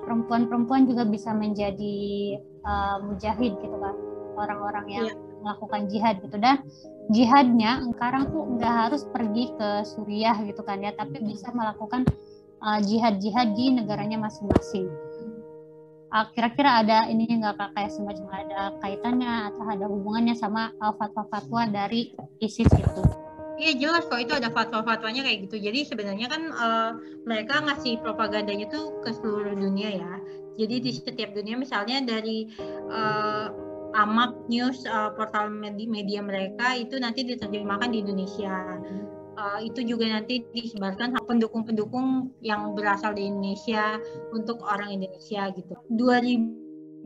perempuan-perempuan 0.03 0.83
uh, 0.83 0.87
juga 0.91 1.03
bisa 1.07 1.31
menjadi 1.31 1.97
uh, 2.67 2.97
mujahid 3.03 3.55
gitu 3.63 3.77
kan 3.79 3.95
orang-orang 4.37 4.85
yang 4.91 5.07
yeah. 5.09 5.17
melakukan 5.41 5.87
jihad 5.87 6.19
gitu. 6.21 6.37
Dan 6.37 6.61
jihadnya 7.09 7.81
sekarang 7.95 8.29
tuh 8.29 8.43
nggak 8.59 8.75
harus 8.87 9.07
pergi 9.07 9.55
ke 9.55 9.69
Suriah 9.87 10.35
gitu 10.43 10.61
kan 10.61 10.83
ya 10.83 10.91
tapi 10.93 11.23
bisa 11.23 11.49
melakukan 11.55 12.03
uh, 12.61 12.79
jihad-jihad 12.83 13.55
di 13.55 13.71
negaranya 13.73 14.19
masing-masing. 14.19 14.91
Uh, 16.07 16.23
kira-kira 16.31 16.83
ada 16.83 17.07
ini 17.11 17.27
nggak 17.27 17.59
kak 17.59 17.71
kayak 17.75 17.91
semacam 17.91 18.27
ada 18.31 18.59
kaitannya 18.79 19.33
atau 19.51 19.63
ada 19.67 19.85
hubungannya 19.91 20.35
sama 20.39 20.71
uh, 20.79 20.95
fatwa-fatwa 20.95 21.67
dari 21.67 22.15
ISIS 22.39 22.71
itu 22.71 23.03
Iya 23.57 23.73
jelas 23.73 24.05
kok 24.05 24.21
itu 24.21 24.37
ada 24.37 24.53
fatwa-fatwanya 24.53 25.25
kayak 25.25 25.49
gitu. 25.49 25.57
Jadi 25.57 25.79
sebenarnya 25.89 26.29
kan 26.29 26.41
uh, 26.53 26.91
mereka 27.25 27.65
ngasih 27.65 27.97
propagandanya 28.05 28.69
tuh 28.69 29.01
ke 29.01 29.09
seluruh 29.17 29.57
dunia 29.57 29.97
ya. 29.97 30.13
Jadi 30.61 30.75
di 30.81 30.91
setiap 30.93 31.33
dunia 31.33 31.57
misalnya 31.57 32.05
dari 32.05 32.45
uh, 32.89 33.49
Amak 33.97 34.45
News 34.45 34.85
uh, 34.85 35.09
portal 35.17 35.49
media, 35.49 36.21
mereka 36.21 36.77
itu 36.77 37.01
nanti 37.01 37.25
diterjemahkan 37.25 37.89
di 37.89 38.05
Indonesia. 38.05 38.77
Uh, 39.37 39.61
itu 39.61 39.85
juga 39.85 40.05
nanti 40.09 40.45
disebarkan 40.53 41.17
pendukung-pendukung 41.25 42.33
yang 42.41 42.73
berasal 42.77 43.13
di 43.17 43.25
Indonesia 43.25 43.97
untuk 44.33 44.61
orang 44.65 45.01
Indonesia 45.01 45.49
gitu. 45.53 45.73
2014 45.93 47.05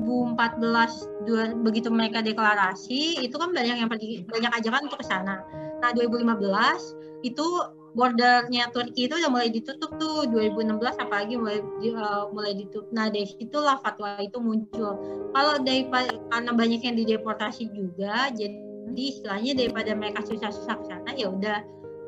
dua, 1.27 1.43
begitu 1.59 1.91
mereka 1.91 2.23
deklarasi 2.23 3.23
itu 3.23 3.35
kan 3.35 3.51
banyak 3.51 3.83
yang 3.83 3.91
pergi 3.91 4.23
banyak 4.27 4.51
ajakan 4.63 4.87
untuk 4.87 5.03
ke 5.03 5.07
sana 5.07 5.43
Nah 5.81 5.91
2015 5.97 7.25
itu 7.25 7.47
bordernya 7.91 8.71
Turki 8.71 9.11
itu 9.11 9.13
udah 9.19 9.31
mulai 9.31 9.49
ditutup 9.51 9.91
tuh 9.99 10.23
2016 10.31 10.79
apalagi 10.79 11.35
mulai 11.35 11.59
uh, 11.91 12.31
mulai 12.31 12.55
ditutup. 12.55 12.87
Nah 12.95 13.11
dari 13.11 13.27
situlah 13.27 13.83
fatwa 13.83 14.15
itu 14.23 14.39
muncul. 14.39 14.95
Kalau 15.35 15.53
dari 15.59 15.87
karena 16.31 16.51
banyak 16.55 16.81
yang 16.87 16.95
dideportasi 16.95 17.67
juga, 17.75 18.31
jadi 18.31 18.55
istilahnya 18.95 19.51
daripada 19.55 19.91
mereka 19.95 20.23
susah-susah 20.23 20.75
ke 20.79 20.85
sana 20.87 21.11
ya 21.15 21.27
udah 21.31 21.59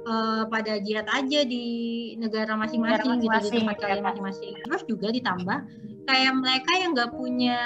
uh, 0.08 0.44
pada 0.48 0.80
jihad 0.80 1.08
aja 1.12 1.44
di 1.44 1.66
negara 2.20 2.56
masing-masing 2.56 3.20
gitu 3.20 3.48
di 3.52 3.60
tempat 3.64 3.78
kalian 3.80 4.00
ya, 4.00 4.06
masing-masing. 4.08 4.54
Terus 4.64 4.84
juga 4.88 5.08
ditambah 5.12 5.58
kayak 6.08 6.34
mereka 6.36 6.72
yang 6.80 6.90
nggak 6.96 7.12
punya 7.16 7.60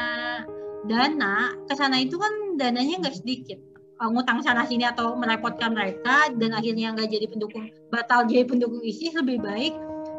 dana 0.85 1.57
ke 1.65 1.73
sana 1.73 2.01
itu 2.01 2.15
kan 2.21 2.57
dananya 2.57 3.01
nggak 3.01 3.17
sedikit 3.17 3.59
uh, 3.99 4.09
ngutang 4.09 4.41
sana 4.45 4.63
sini 4.65 4.85
atau 4.85 5.17
merepotkan 5.17 5.73
mereka 5.73 6.31
dan 6.37 6.53
akhirnya 6.53 6.93
nggak 6.93 7.09
jadi 7.09 7.25
pendukung 7.29 7.69
batal 7.89 8.25
jadi 8.25 8.45
pendukung 8.45 8.81
ISIS 8.81 9.17
lebih 9.17 9.41
baik 9.41 9.73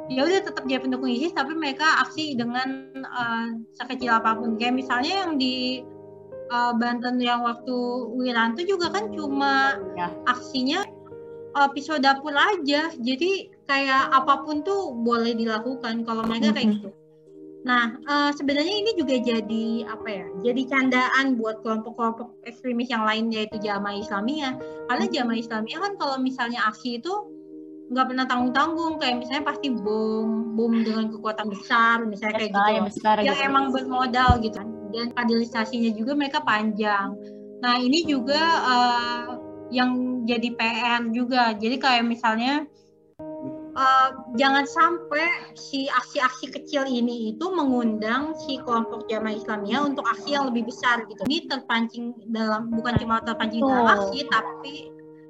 ya 0.08 0.24
udah 0.24 0.40
tetap 0.40 0.64
jadi 0.64 0.80
pendukung 0.80 1.12
ISIS 1.12 1.36
tapi 1.36 1.52
mereka 1.52 1.84
aksi 2.08 2.32
dengan 2.32 2.90
uh, 3.04 3.52
sekecil 3.76 4.08
apa 4.08 4.34
pun. 4.40 4.56
Kayak 4.56 4.80
misalnya 4.80 5.12
yang 5.24 5.32
di 5.36 5.84
uh, 6.48 6.72
Banten 6.74 7.20
yang 7.20 7.44
waktu 7.44 7.76
Wiranto 8.16 8.64
juga 8.64 8.88
kan 8.88 9.12
cuma 9.12 9.76
ya. 9.94 10.08
aksinya 10.24 10.80
uh, 11.54 11.68
pisau 11.68 12.00
dapur 12.00 12.32
aja. 12.32 12.88
Jadi 12.96 13.52
kayak 13.68 14.16
apa 14.16 14.48
pun 14.48 14.64
tuh 14.64 14.96
boleh 14.96 15.36
dilakukan 15.36 16.08
kalau 16.08 16.24
mereka 16.24 16.56
kayak 16.56 16.80
gitu 16.80 16.88
Nah, 17.66 17.98
uh, 18.06 18.30
sebenarnya 18.30 18.70
ini 18.70 18.94
juga 18.94 19.18
jadi 19.18 19.88
apa 19.90 20.08
ya? 20.08 20.26
Jadi 20.46 20.62
candaan 20.70 21.34
buat 21.34 21.58
kelompok-kelompok 21.66 22.46
ekstremis 22.46 22.86
yang 22.86 23.02
lain 23.02 23.34
yaitu 23.34 23.58
Jamaah 23.58 23.98
Islamiyah. 23.98 24.54
Karena 24.86 25.06
Jamaah 25.10 25.38
Islamiyah 25.42 25.80
kan 25.82 25.92
kalau 25.98 26.16
misalnya 26.22 26.62
aksi 26.70 27.02
itu 27.02 27.12
nggak 27.88 28.06
pernah 28.12 28.24
tanggung-tanggung 28.28 29.00
kayak 29.00 29.16
misalnya 29.24 29.44
pasti 29.48 29.72
bom 29.72 30.52
bom 30.52 30.72
dengan 30.84 31.08
kekuatan 31.08 31.48
besar 31.48 32.04
misalnya 32.04 32.36
kayak 32.36 32.52
gitu 32.52 32.68
yang, 32.68 32.84
besar 32.84 33.16
yang 33.24 33.32
gitu. 33.32 33.48
emang 33.48 33.64
bermodal 33.72 34.32
gitu 34.44 34.60
kan 34.60 34.68
dan 34.92 35.08
kaderisasinya 35.16 35.96
juga 35.96 36.12
mereka 36.12 36.44
panjang 36.44 37.16
nah 37.64 37.80
ini 37.80 38.04
juga 38.04 38.40
uh, 38.60 39.28
yang 39.72 40.20
jadi 40.28 40.48
PR 40.52 41.00
juga 41.16 41.56
jadi 41.56 41.80
kayak 41.80 42.04
misalnya 42.04 42.68
uh, 43.74 44.10
jangan 44.38 44.64
sampai 44.64 45.26
si 45.58 45.90
aksi-aksi 45.90 46.52
kecil 46.52 46.86
ini 46.86 47.34
itu 47.34 47.46
mengundang 47.50 48.32
si 48.46 48.60
kelompok 48.62 49.08
jamaah 49.10 49.36
Islamiyah 49.36 49.82
untuk 49.84 50.04
aksi 50.06 50.36
yang 50.36 50.48
lebih 50.52 50.68
besar 50.70 51.04
gitu. 51.08 51.24
Ini 51.26 51.48
terpancing 51.50 52.14
dalam 52.30 52.72
bukan 52.72 52.94
cuma 53.00 53.20
terpancing 53.24 53.64
oh. 53.64 53.68
dalam 53.68 53.86
aksi 53.98 54.20
tapi 54.30 54.74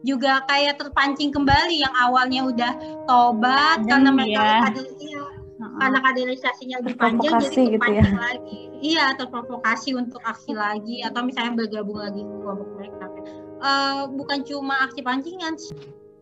juga 0.06 0.46
kayak 0.46 0.78
terpancing 0.78 1.34
kembali 1.34 1.82
yang 1.82 1.94
awalnya 1.98 2.46
udah 2.46 2.72
tobat 3.10 3.82
Dan 3.82 4.06
karena 4.06 4.10
mereka 4.14 4.42
ya. 4.46 4.60
iya, 5.02 5.24
uh-huh. 5.26 5.78
karena 5.82 5.98
kaderisasinya 6.06 6.76
lebih 6.86 6.94
panjang 6.94 7.34
jadi 7.42 7.46
terpancing 7.50 7.66
gitu 7.74 7.90
ya. 7.90 8.04
lagi. 8.14 8.60
Iya, 8.78 9.04
terprovokasi 9.18 9.98
untuk 9.98 10.22
aksi 10.22 10.54
lagi 10.54 11.02
atau 11.02 11.26
misalnya 11.26 11.66
bergabung 11.66 11.98
lagi 11.98 12.22
ke 12.22 12.34
kelompok 12.38 12.68
mereka. 12.78 13.06
Uh, 13.58 14.06
bukan 14.14 14.46
cuma 14.46 14.86
aksi 14.86 15.02
pancingan 15.02 15.58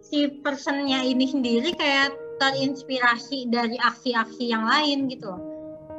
si 0.06 0.30
personnya 0.42 1.02
ini 1.02 1.26
sendiri 1.26 1.75
kayak 1.75 2.14
terinspirasi 2.38 3.50
dari 3.50 3.75
aksi-aksi 3.80 4.44
yang 4.46 4.62
lain 4.68 5.10
gitu 5.10 5.34
loh. 5.34 5.42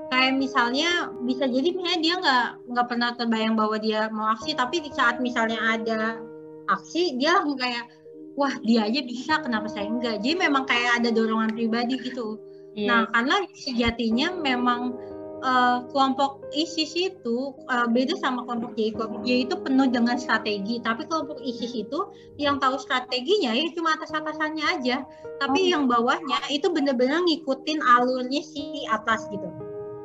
Kayak 0.07 0.39
misalnya 0.39 1.11
bisa 1.27 1.43
jadi 1.51 1.75
misalnya 1.75 1.99
dia 1.99 2.15
nggak 2.15 2.47
nggak 2.71 2.87
pernah 2.87 3.09
terbayang 3.19 3.59
bahwa 3.59 3.75
dia 3.75 4.07
mau 4.07 4.31
aksi, 4.31 4.55
tapi 4.55 4.79
di 4.79 4.91
saat 4.95 5.19
misalnya 5.19 5.59
ada 5.59 6.01
aksi 6.71 7.19
dia 7.19 7.43
kayak 7.43 7.91
wah 8.39 8.53
dia 8.63 8.87
aja 8.87 9.03
bisa 9.03 9.43
kenapa 9.43 9.67
saya 9.67 9.91
enggak. 9.91 10.23
Jadi 10.23 10.35
memang 10.39 10.63
kayak 10.63 11.03
ada 11.03 11.09
dorongan 11.11 11.51
pribadi 11.51 11.99
gitu. 11.99 12.39
Yeah. 12.77 12.87
Nah, 12.87 13.01
karena 13.11 13.35
sejatinya 13.57 14.27
memang 14.37 14.95
uh, 15.43 15.85
kelompok 15.91 16.45
ISIS 16.53 16.93
itu 16.95 17.53
uh, 17.69 17.87
beda 17.89 18.17
sama 18.17 18.45
kelompok. 18.45 18.73
Kelompok 18.77 19.21
J 19.25 19.49
itu 19.49 19.55
penuh 19.61 19.87
dengan 19.89 20.17
strategi, 20.17 20.81
tapi 20.81 21.05
kelompok 21.05 21.41
ISIS 21.41 21.73
itu 21.73 21.99
yang 22.41 22.57
tahu 22.57 22.77
strateginya 22.77 23.53
ya 23.53 23.69
cuma 23.73 23.97
atas-atasannya 23.97 24.65
aja, 24.65 25.05
tapi 25.41 25.67
oh. 25.67 25.77
yang 25.77 25.83
bawahnya 25.85 26.37
itu 26.49 26.69
benar-benar 26.69 27.21
ngikutin 27.25 27.79
alurnya 27.83 28.41
si 28.41 28.85
atas 28.89 29.25
gitu. 29.29 29.47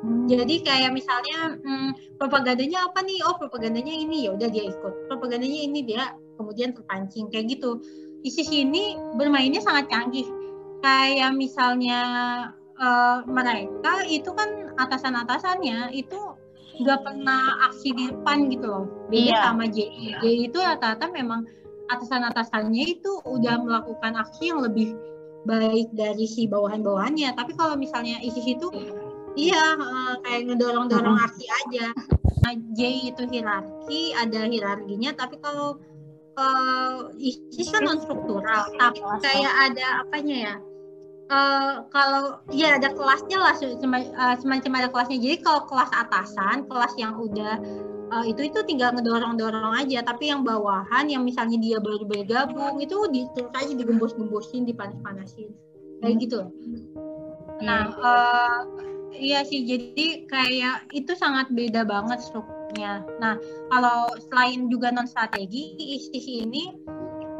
Hmm. 0.03 0.27
Jadi 0.27 0.67
kayak 0.67 0.91
misalnya 0.91 1.55
hmm, 1.63 2.19
propagandanya 2.19 2.91
apa 2.91 2.99
nih? 3.07 3.23
Oh 3.23 3.39
propagandanya 3.39 3.93
ini 3.93 4.27
ya 4.27 4.35
udah 4.35 4.49
dia 4.51 4.67
ikut. 4.67 4.93
Propagandanya 5.07 5.59
ini 5.63 5.79
dia 5.87 6.11
kemudian 6.35 6.75
terpancing 6.75 7.31
kayak 7.31 7.55
gitu. 7.55 7.79
ISIS 8.23 8.51
ini 8.51 8.99
bermainnya 9.15 9.63
sangat 9.63 9.87
canggih. 9.87 10.27
Kayak 10.83 11.31
misalnya 11.39 11.99
uh, 12.83 13.17
mereka 13.25 14.03
itu 14.11 14.29
kan 14.35 14.75
atasan-atasannya 14.75 15.95
itu 15.95 16.19
nggak 16.83 16.99
pernah 17.05 17.69
aksi 17.69 17.93
di 17.93 18.03
depan 18.09 18.49
gitu 18.49 18.65
loh. 18.65 18.85
Beda 19.07 19.29
iya. 19.29 19.39
sama 19.45 19.65
JI. 19.69 20.19
JI 20.19 20.39
itu 20.49 20.57
rata-rata 20.59 21.05
memang 21.13 21.45
atasan-atasannya 21.93 22.99
itu 22.99 23.21
udah 23.23 23.61
melakukan 23.61 24.17
aksi 24.17 24.49
yang 24.49 24.65
lebih 24.65 24.97
baik 25.45 25.93
dari 25.93 26.25
si 26.25 26.49
bawahan-bawahannya. 26.49 27.29
Tapi 27.37 27.53
kalau 27.53 27.77
misalnya 27.77 28.17
ISIS 28.25 28.47
itu 28.47 28.67
iya 29.37 29.77
uh, 29.77 30.15
kayak 30.25 30.49
ngedorong-dorong 30.49 31.19
aksi 31.21 31.45
aja. 31.45 31.93
Nah, 32.43 32.53
J 32.75 33.13
itu 33.13 33.23
hierarki, 33.29 34.11
ada 34.19 34.49
hierarkinya, 34.49 35.15
tapi 35.15 35.39
kalau 35.39 35.79
uh, 36.35 37.07
ISIS 37.15 37.71
kan 37.71 37.87
non 37.87 38.01
struktural, 38.03 38.67
tapi 38.75 38.99
kayak 39.23 39.53
ada 39.71 40.03
apanya 40.03 40.35
ya? 40.35 40.55
Uh, 41.31 41.87
kalau 41.87 42.43
ya 42.51 42.75
ada 42.75 42.91
kelasnya 42.91 43.39
lah 43.39 43.55
semacam 44.37 44.71
ada 44.75 44.89
kelasnya. 44.91 45.17
Jadi 45.17 45.39
kalau 45.39 45.63
kelas 45.65 45.89
atasan, 45.95 46.67
kelas 46.67 46.93
yang 46.99 47.15
udah 47.15 47.57
uh, 48.11 48.25
itu 48.27 48.51
itu 48.51 48.59
tinggal 48.67 48.91
ngedorong-dorong 48.93 49.73
aja. 49.73 50.03
Tapi 50.03 50.29
yang 50.29 50.43
bawahan, 50.43 51.07
yang 51.07 51.23
misalnya 51.23 51.57
dia 51.57 51.79
baru 51.79 52.03
bergabung 52.05 52.83
itu 52.83 53.07
di 53.09 53.23
aja 53.55 53.73
digembus-gembusin, 53.73 54.67
dipanas-panasin 54.67 55.49
kayak 56.03 56.15
gitu. 56.19 56.51
Nah, 57.63 57.95
uh, 57.95 58.61
iya 59.15 59.47
sih. 59.47 59.63
Jadi 59.63 60.27
kayak 60.27 60.91
itu 60.91 61.15
sangat 61.15 61.47
beda 61.55 61.87
banget 61.87 62.19
strukturnya. 62.19 63.07
Nah, 63.23 63.39
kalau 63.71 64.11
selain 64.29 64.67
juga 64.67 64.91
non 64.91 65.07
strategi, 65.07 65.71
ISIS 65.79 66.27
ini 66.27 66.75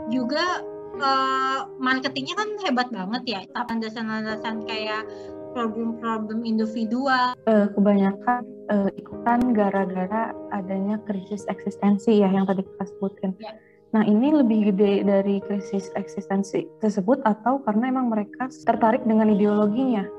juga 0.08 0.64
uh, 1.00 1.70
marketingnya 1.82 2.36
kan 2.38 2.50
hebat 2.66 2.88
banget 2.94 3.24
ya. 3.26 3.42
Landasan-landasan 3.56 4.66
kayak 4.68 5.08
problem-problem 5.54 6.44
individual. 6.44 7.38
Uh, 7.46 7.70
kebanyakan 7.78 8.42
uh, 8.74 8.90
ikutan 8.98 9.54
gara-gara 9.54 10.34
adanya 10.52 10.98
krisis 11.06 11.46
eksistensi 11.48 12.20
ya 12.20 12.30
yang 12.30 12.50
tadi 12.50 12.66
kita 12.66 12.86
sebutin. 12.90 13.32
Ya. 13.38 13.54
Nah 13.94 14.02
ini 14.02 14.34
lebih 14.34 14.74
gede 14.74 15.06
dari 15.06 15.38
krisis 15.46 15.94
eksistensi 15.94 16.66
tersebut 16.82 17.22
atau 17.30 17.62
karena 17.62 17.94
emang 17.94 18.10
mereka 18.10 18.50
tertarik 18.66 19.06
dengan 19.06 19.30
ideologinya? 19.30 20.10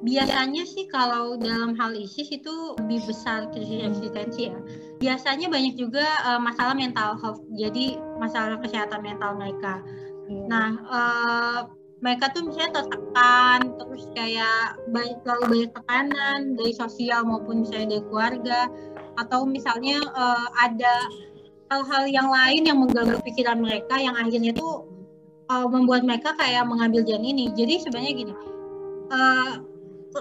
Biasanya 0.00 0.64
sih 0.64 0.88
kalau 0.88 1.36
dalam 1.36 1.76
hal 1.76 1.92
ISIS 1.92 2.32
itu 2.32 2.76
lebih 2.80 3.04
besar 3.04 3.52
krisis 3.52 3.84
eksistensi 3.84 4.48
ya. 4.48 4.58
Biasanya 5.00 5.48
banyak 5.48 5.76
juga 5.76 6.04
uh, 6.24 6.40
masalah 6.40 6.76
mental 6.76 7.16
health, 7.20 7.40
jadi 7.56 8.00
masalah 8.20 8.60
kesehatan 8.60 9.00
mental 9.00 9.36
mereka. 9.36 9.80
Hmm. 10.28 10.44
Nah, 10.48 10.70
uh, 10.88 11.60
mereka 12.00 12.32
tuh 12.32 12.48
misalnya 12.48 12.80
tertekan, 12.80 13.76
terus 13.76 14.08
kayak 14.16 14.80
banyak, 14.88 15.20
terlalu 15.20 15.44
banyak 15.52 15.70
tekanan 15.76 16.38
dari 16.56 16.72
sosial 16.72 17.28
maupun 17.28 17.64
misalnya 17.64 17.96
dari 17.96 18.04
keluarga, 18.08 18.60
atau 19.20 19.44
misalnya 19.44 20.00
uh, 20.16 20.48
ada 20.56 20.94
hal-hal 21.70 22.04
yang 22.08 22.28
lain 22.32 22.64
yang 22.64 22.78
mengganggu 22.80 23.20
pikiran 23.20 23.60
mereka 23.60 24.00
yang 24.00 24.16
akhirnya 24.16 24.56
tuh 24.56 24.88
uh, 25.52 25.68
membuat 25.68 26.02
mereka 26.08 26.32
kayak 26.40 26.64
mengambil 26.64 27.04
jalan 27.04 27.36
ini. 27.36 27.52
Jadi 27.52 27.84
sebenarnya 27.84 28.12
gini, 28.16 28.34
uh, 29.12 29.69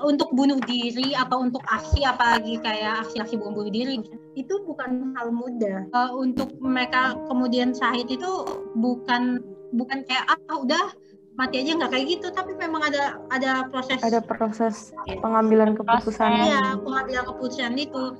untuk 0.05 0.29
bunuh 0.37 0.61
diri 0.69 1.17
atau 1.17 1.41
untuk 1.41 1.65
aksi 1.65 2.05
apalagi 2.05 2.61
kayak 2.61 3.07
aksi-aksi 3.07 3.41
bom 3.41 3.57
bunuh 3.57 3.73
diri 3.73 3.97
itu 4.37 4.53
bukan 4.63 5.13
hal 5.17 5.33
mudah. 5.33 5.89
Uh, 5.91 6.11
untuk 6.21 6.53
mereka 6.61 7.17
kemudian 7.25 7.73
syahid 7.73 8.05
itu 8.05 8.29
bukan 8.77 9.41
bukan 9.73 10.05
kayak 10.05 10.25
ah 10.29 10.57
udah 10.57 10.93
mati 11.37 11.65
aja 11.65 11.73
nggak 11.73 11.91
kayak 11.91 12.05
gitu. 12.19 12.27
Tapi 12.29 12.53
memang 12.53 12.85
ada 12.85 13.17
ada 13.33 13.65
proses 13.73 13.97
ada 14.05 14.21
proses 14.21 14.93
pengambilan 15.09 15.73
keputusan. 15.73 16.29
Ya 16.29 16.77
pengambilan 16.77 17.25
keputusan 17.25 17.73
itu 17.81 18.13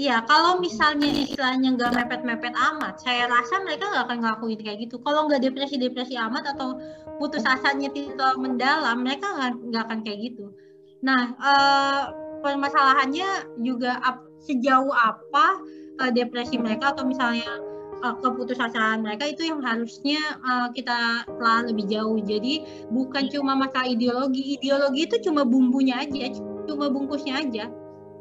Iya, 0.00 0.24
kalau 0.24 0.56
misalnya 0.64 1.12
istilahnya 1.12 1.76
nggak 1.76 1.92
mepet-mepet 1.92 2.56
amat, 2.56 3.04
saya 3.04 3.28
rasa 3.28 3.60
mereka 3.60 3.84
nggak 3.92 4.04
akan 4.08 4.18
ngelakuin 4.24 4.60
kayak 4.64 4.78
gitu. 4.88 4.96
Kalau 5.04 5.28
nggak 5.28 5.44
depresi-depresi 5.44 6.16
amat 6.16 6.56
atau 6.56 6.80
putus 7.20 7.44
asanya 7.44 7.92
tidak 7.92 8.32
mendalam, 8.40 9.04
mereka 9.04 9.28
nggak 9.60 9.82
akan 9.84 10.00
kayak 10.00 10.32
gitu. 10.32 10.56
Nah, 11.04 11.36
uh, 11.36 12.16
permasalahannya 12.40 13.60
juga 13.60 14.00
ap, 14.00 14.24
sejauh 14.40 14.88
apa 14.88 15.60
uh, 16.00 16.08
depresi 16.08 16.56
mereka 16.56 16.96
atau 16.96 17.04
misalnya 17.04 17.60
uh, 18.00 18.16
keputusasaan 18.24 19.04
mereka 19.04 19.28
itu 19.28 19.52
yang 19.52 19.60
harusnya 19.60 20.40
uh, 20.40 20.72
kita 20.72 21.28
telah 21.28 21.68
lebih 21.68 21.84
jauh. 21.92 22.16
Jadi 22.24 22.64
bukan 22.88 23.28
cuma 23.28 23.52
masalah 23.52 23.84
ideologi, 23.84 24.56
ideologi 24.56 25.12
itu 25.12 25.28
cuma 25.28 25.44
bumbunya 25.44 26.00
aja, 26.00 26.32
cuma 26.64 26.88
bungkusnya 26.88 27.36
aja. 27.44 27.68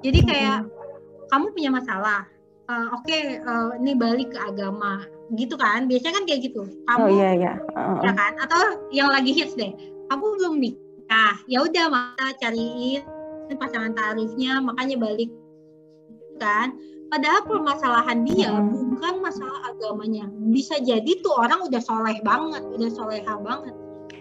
Jadi 0.03 0.19
kayak 0.27 0.78
kamu 1.29 1.45
punya 1.53 1.69
masalah 1.71 2.25
uh, 2.69 2.87
oke 2.93 3.05
okay, 3.05 3.41
uh, 3.41 3.73
eh, 3.73 3.81
ini 3.81 3.93
balik 3.97 4.33
ke 4.33 4.39
agama 4.39 5.03
gitu 5.37 5.53
kan? 5.57 5.85
Biasanya 5.85 6.21
kan 6.21 6.25
kayak 6.25 6.41
gitu. 6.49 6.65
Kamu 6.89 7.05
oh, 7.05 7.09
iya, 7.09 7.29
iya. 7.37 7.53
Uh, 7.77 8.01
ya 8.01 8.11
kan? 8.13 8.33
Atau 8.41 8.61
yang 8.93 9.09
lagi 9.09 9.33
hits 9.33 9.53
deh 9.57 9.73
kamu 10.09 10.25
belum 10.41 10.55
nikah 10.57 11.37
ya 11.45 11.61
udah 11.61 11.85
maka 11.93 12.33
cariin 12.41 13.05
pasangan 13.57 13.93
tarifnya 13.97 14.61
makanya 14.61 14.97
balik 14.97 15.29
kan? 16.37 16.77
Padahal 17.09 17.41
permasalahan 17.41 18.21
dia 18.21 18.53
hmm. 18.53 18.93
bukan 18.93 19.17
masalah 19.25 19.73
agamanya. 19.73 20.29
Bisa 20.53 20.77
jadi 20.77 21.09
tuh 21.25 21.33
orang 21.33 21.65
udah 21.65 21.81
soleh 21.81 22.21
banget 22.21 22.61
udah 22.69 22.89
soleha 22.93 23.33
banget. 23.41 23.73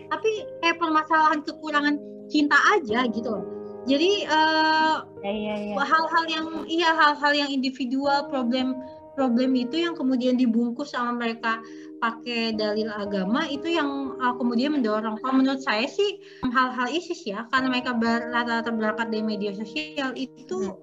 Tapi 0.09 0.29
kayak 0.65 0.81
permasalahan 0.81 1.45
kekurangan 1.45 2.01
cinta 2.33 2.57
aja 2.73 3.05
gitu 3.13 3.29
loh 3.29 3.58
jadi 3.89 4.11
uh, 4.29 4.97
ya, 5.25 5.33
ya, 5.33 5.55
ya. 5.73 5.75
hal-hal 5.81 6.25
yang 6.29 6.47
iya 6.69 6.93
hal-hal 6.93 7.33
yang 7.33 7.49
individual 7.49 8.29
problem 8.29 8.77
problem 9.17 9.57
itu 9.57 9.83
yang 9.83 9.97
kemudian 9.97 10.39
dibungkus 10.39 10.95
sama 10.95 11.17
mereka 11.17 11.59
pakai 11.99 12.55
dalil 12.55 12.87
agama 12.95 13.49
itu 13.51 13.67
yang 13.75 14.15
uh, 14.23 14.37
kemudian 14.39 14.79
mendorong. 14.79 15.19
Kalau 15.19 15.35
menurut 15.35 15.59
saya 15.65 15.91
sih 15.91 16.23
hal-hal 16.47 16.87
ISIS 16.93 17.27
ya 17.27 17.49
karena 17.51 17.73
mereka 17.73 17.97
rata-rata 17.99 18.71
berangkat 18.71 19.11
dari 19.11 19.25
media 19.27 19.51
sosial 19.57 20.15
itu 20.15 20.71
hmm. 20.71 20.79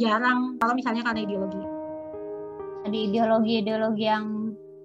jarang 0.00 0.58
kalau 0.58 0.74
misalnya 0.74 1.06
karena 1.06 1.22
ideologi. 1.22 1.62
Di 2.90 2.98
ideologi-ideologi 3.12 4.02
yang 4.02 4.26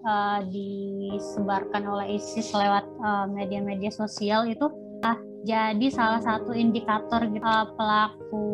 uh, 0.06 0.46
disebarkan 0.46 1.88
oleh 1.90 2.22
ISIS 2.22 2.54
lewat 2.54 2.86
media-media 3.34 3.90
uh, 3.90 3.98
sosial 4.06 4.46
itu 4.46 4.70
ah 5.02 5.18
jadi 5.42 5.88
salah 5.90 6.22
satu 6.22 6.54
indikator 6.54 7.26
gitu, 7.26 7.42
uh, 7.42 7.74
pelaku 7.74 8.46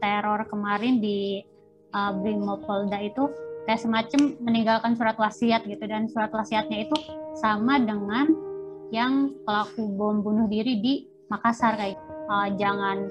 teror 0.00 0.48
kemarin 0.48 0.96
di 0.96 1.44
uh, 1.92 2.16
Brimopolda 2.16 2.96
itu 3.04 3.28
kayak 3.68 3.80
semacam 3.80 4.20
meninggalkan 4.40 4.96
surat 4.96 5.20
wasiat 5.20 5.68
gitu. 5.68 5.84
Dan 5.84 6.08
surat 6.08 6.32
wasiatnya 6.32 6.88
itu 6.88 6.96
sama 7.36 7.76
dengan 7.76 8.32
yang 8.88 9.36
pelaku 9.44 9.84
bom 9.92 10.24
bunuh 10.24 10.48
diri 10.48 10.80
di 10.80 10.94
Makassar 11.28 11.78
kayak 11.78 12.00
uh, 12.26 12.48
jangan 12.56 13.06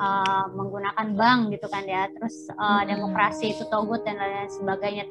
uh, 0.00 0.48
menggunakan 0.56 1.12
bank 1.12 1.40
gitu 1.52 1.68
kan 1.68 1.84
ya. 1.84 2.08
Terus 2.16 2.48
uh, 2.56 2.80
hmm. 2.80 2.88
demokrasi 2.88 3.52
itu 3.52 3.68
togut 3.68 4.00
dan 4.08 4.16
lain 4.16 4.48
sebagainya. 4.48 5.04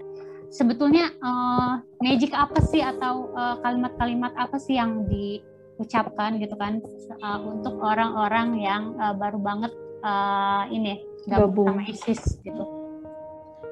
Sebetulnya 0.52 1.14
uh, 1.24 1.80
magic 2.04 2.36
apa 2.36 2.60
sih 2.60 2.84
atau 2.84 3.32
kalimat-kalimat 3.64 4.36
uh, 4.36 4.50
apa 4.50 4.60
sih 4.60 4.76
yang 4.76 5.08
di 5.08 5.40
ucapkan 5.82 6.38
gitu 6.38 6.54
kan 6.56 6.78
uh, 7.26 7.40
untuk 7.42 7.82
orang-orang 7.82 8.62
yang 8.62 8.94
uh, 9.02 9.18
baru 9.18 9.42
banget 9.42 9.74
uh, 10.06 10.70
ini 10.70 11.02
gabung 11.26 11.74
sama 11.74 11.84
ISIS 11.90 12.38
gitu. 12.46 12.64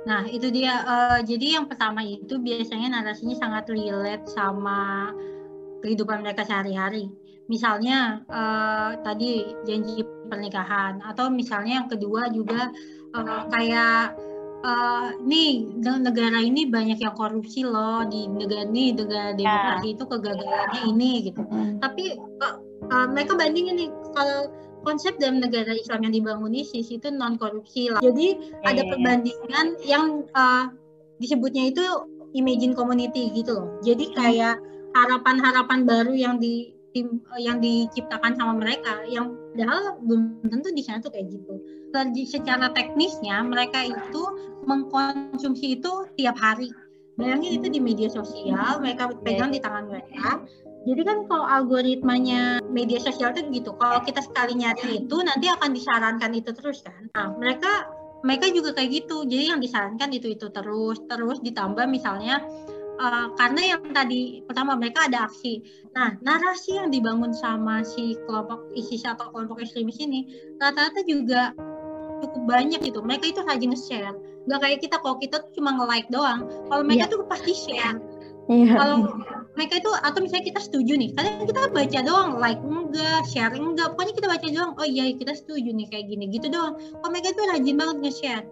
Nah 0.09 0.25
itu 0.25 0.49
dia. 0.49 0.81
Uh, 0.85 1.19
jadi 1.21 1.61
yang 1.61 1.65
pertama 1.69 2.01
itu 2.01 2.41
biasanya 2.41 2.97
narasinya 2.99 3.37
sangat 3.37 3.69
relate 3.69 4.25
sama 4.25 5.13
kehidupan 5.85 6.25
mereka 6.25 6.45
sehari-hari. 6.45 7.09
Misalnya 7.49 8.21
uh, 8.29 9.01
tadi 9.01 9.45
janji 9.65 10.05
pernikahan 10.29 11.01
atau 11.01 11.33
misalnya 11.33 11.81
yang 11.81 11.89
kedua 11.89 12.29
juga 12.29 12.69
uh, 13.17 13.49
kayak 13.49 14.28
uh, 14.63 15.15
nih 15.23 15.67
negara 15.79 16.39
ini 16.39 16.67
banyak 16.67 16.99
yang 16.99 17.15
korupsi 17.15 17.63
loh 17.63 18.03
di 18.07 18.27
negara 18.27 18.67
ini 18.67 18.95
negara 18.95 19.33
ya. 19.33 19.37
demokrasi 19.37 19.87
itu 19.95 20.03
kegagalannya 20.05 20.81
ini 20.89 21.11
gitu. 21.31 21.41
Mm. 21.47 21.79
Tapi 21.79 22.03
uh, 22.17 22.55
uh, 22.91 23.07
mereka 23.11 23.35
bandingin 23.35 23.75
nih 23.79 23.89
kalau 24.15 24.51
konsep 24.83 25.15
dalam 25.19 25.43
negara 25.43 25.75
Islam 25.75 26.07
yang 26.07 26.13
dibangun 26.15 26.55
ISIS 26.55 26.87
itu 26.91 27.07
non 27.11 27.35
korupsi 27.35 27.91
lah. 27.91 27.99
Jadi 27.99 28.39
yeah, 28.39 28.69
ada 28.71 28.81
perbandingan 28.87 29.67
yang 29.83 30.23
uh, 30.35 30.71
disebutnya 31.19 31.71
itu 31.71 31.83
imagine 32.33 32.75
community 32.75 33.31
gitu 33.35 33.59
loh. 33.59 33.69
Jadi 33.83 34.15
kayak 34.15 34.59
harapan-harapan 34.95 35.85
baru 35.85 36.13
yang 36.15 36.35
di 36.41 36.78
tim 36.95 37.21
yang 37.37 37.61
diciptakan 37.61 38.33
sama 38.37 38.57
mereka 38.57 39.05
yang 39.05 39.35
padahal 39.53 39.99
belum 40.03 40.45
tentu 40.49 40.69
di 40.73 40.83
sana 40.83 41.03
tuh 41.03 41.11
kayak 41.13 41.29
gitu. 41.33 41.53
Secara 42.25 42.69
teknisnya 42.73 43.41
mereka 43.45 43.85
itu 43.85 44.23
mengkonsumsi 44.65 45.81
itu 45.81 45.91
tiap 46.17 46.37
hari. 46.37 46.69
Bayangin 47.19 47.59
itu 47.59 47.67
di 47.67 47.83
media 47.83 48.07
sosial, 48.07 48.79
mereka 48.79 49.11
pegang 49.25 49.51
di 49.51 49.59
tangan 49.59 49.91
mereka 49.91 50.39
jadi 50.87 51.01
kan 51.03 51.27
kalau 51.27 51.43
algoritmanya 51.43 52.63
media 52.71 53.03
sosial 53.03 53.35
itu 53.35 53.51
gitu, 53.51 53.75
kalau 53.75 53.99
kita 53.99 54.23
sekali 54.23 54.55
nyari 54.55 55.03
itu 55.03 55.15
nanti 55.19 55.51
akan 55.51 55.75
disarankan 55.75 56.31
itu 56.31 56.55
terus 56.55 56.79
kan. 56.87 57.11
Nah 57.11 57.35
mereka 57.35 57.91
mereka 58.23 58.51
juga 58.51 58.75
kayak 58.75 59.03
gitu, 59.03 59.27
jadi 59.27 59.55
yang 59.55 59.59
disarankan 59.63 60.11
itu 60.15 60.31
itu 60.35 60.47
terus 60.51 61.03
terus 61.07 61.39
ditambah 61.43 61.83
misalnya 61.87 62.39
uh, 62.99 63.27
karena 63.39 63.75
yang 63.75 63.81
tadi 63.95 64.43
pertama 64.43 64.75
mereka 64.75 65.07
ada 65.07 65.25
aksi. 65.25 65.63
Nah 65.95 66.19
narasi 66.21 66.77
yang 66.77 66.91
dibangun 66.91 67.31
sama 67.31 67.81
si 67.81 68.19
kelompok 68.27 68.69
ISIS 68.75 69.07
atau 69.07 69.31
kelompok 69.31 69.63
ekstremis 69.63 69.97
ini 70.03 70.27
rata-rata 70.59 71.01
juga 71.07 71.55
cukup 72.19 72.43
banyak 72.45 72.83
gitu. 72.83 72.99
Mereka 72.99 73.31
itu 73.31 73.41
rajin 73.47 73.71
nge-share. 73.71 74.15
Gak 74.45 74.59
kayak 74.59 74.79
kita 74.83 74.99
kalau 74.99 75.15
kita 75.17 75.39
tuh 75.39 75.51
cuma 75.55 75.79
nge-like 75.79 76.11
doang. 76.11 76.45
Kalau 76.67 76.83
mereka 76.83 77.07
yeah. 77.07 77.13
tuh 77.15 77.19
pasti 77.25 77.53
share. 77.55 77.97
Yeah. 78.51 78.75
Kalau 78.75 78.95
mereka 79.59 79.81
itu 79.83 79.91
atau 79.91 80.19
misalnya 80.23 80.45
kita 80.55 80.61
setuju 80.63 80.93
nih 80.95 81.11
kadang 81.19 81.43
kita 81.43 81.67
baca 81.67 81.99
doang 81.99 82.29
like 82.39 82.61
enggak 82.63 83.27
sharing 83.27 83.75
enggak 83.75 83.91
pokoknya 83.91 84.13
kita 84.15 84.27
baca 84.31 84.47
doang 84.47 84.71
oh 84.79 84.87
iya 84.87 85.11
kita 85.11 85.35
setuju 85.35 85.75
nih 85.75 85.87
kayak 85.91 86.05
gini 86.07 86.31
gitu 86.31 86.47
doang 86.47 86.79
oh 86.79 87.09
mereka 87.11 87.35
itu 87.35 87.43
rajin 87.43 87.75
banget 87.75 87.97
nge-share 87.99 88.45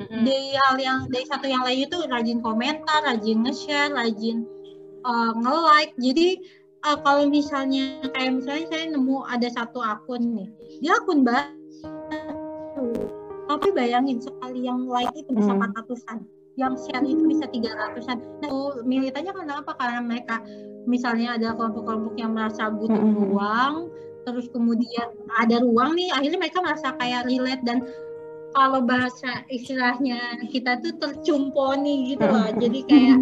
mm-hmm. 0.00 0.22
dari 0.24 0.48
hal 0.56 0.74
yang 0.80 0.98
dari 1.10 1.24
satu 1.26 1.46
yang 1.46 1.62
lain 1.62 1.86
itu 1.86 1.98
rajin 2.08 2.38
komentar 2.40 3.00
rajin 3.04 3.44
nge-share 3.44 3.92
rajin 3.94 4.46
uh, 5.06 5.32
nge-like 5.38 5.94
jadi 5.98 6.28
uh, 6.86 6.98
kalau 7.02 7.28
misalnya 7.28 8.02
kayak 8.14 8.40
misalnya 8.42 8.66
saya 8.70 8.84
nemu 8.92 9.16
ada 9.28 9.48
satu 9.50 9.78
akun 9.82 10.22
nih 10.34 10.48
dia 10.82 10.94
akun 10.98 11.22
baru 11.22 11.48
tapi 13.44 13.68
bayangin 13.76 14.18
sekali 14.18 14.64
yang 14.64 14.88
like 14.88 15.12
itu 15.14 15.30
bisa 15.36 15.52
empat 15.52 15.70
mm. 15.72 15.78
ratusan 15.84 16.18
yang 16.54 16.78
share 16.78 17.02
itu 17.02 17.26
bisa 17.26 17.50
tiga 17.50 17.74
ratusan. 17.74 18.22
Nah, 18.42 18.78
militannya 18.86 19.34
kenapa? 19.34 19.74
Karena 19.74 20.00
mereka 20.06 20.38
misalnya 20.86 21.34
ada 21.34 21.50
kelompok-kelompok 21.58 22.14
yang 22.14 22.30
merasa 22.34 22.70
butuh 22.70 22.94
mm 22.94 23.10
-hmm. 23.10 23.24
ruang, 23.30 23.74
terus 24.22 24.46
kemudian 24.54 25.08
ada 25.34 25.58
ruang 25.60 25.98
nih, 25.98 26.14
akhirnya 26.14 26.38
mereka 26.38 26.62
merasa 26.62 26.94
kayak 26.96 27.26
relate 27.26 27.62
dan 27.66 27.82
kalau 28.54 28.80
bahasa 28.86 29.42
istilahnya 29.50 30.38
kita 30.48 30.78
tuh 30.78 30.94
tercumponi 30.96 32.14
gitu 32.14 32.24
loh. 32.24 32.48
Jadi 32.62 32.80
kayak 32.86 33.18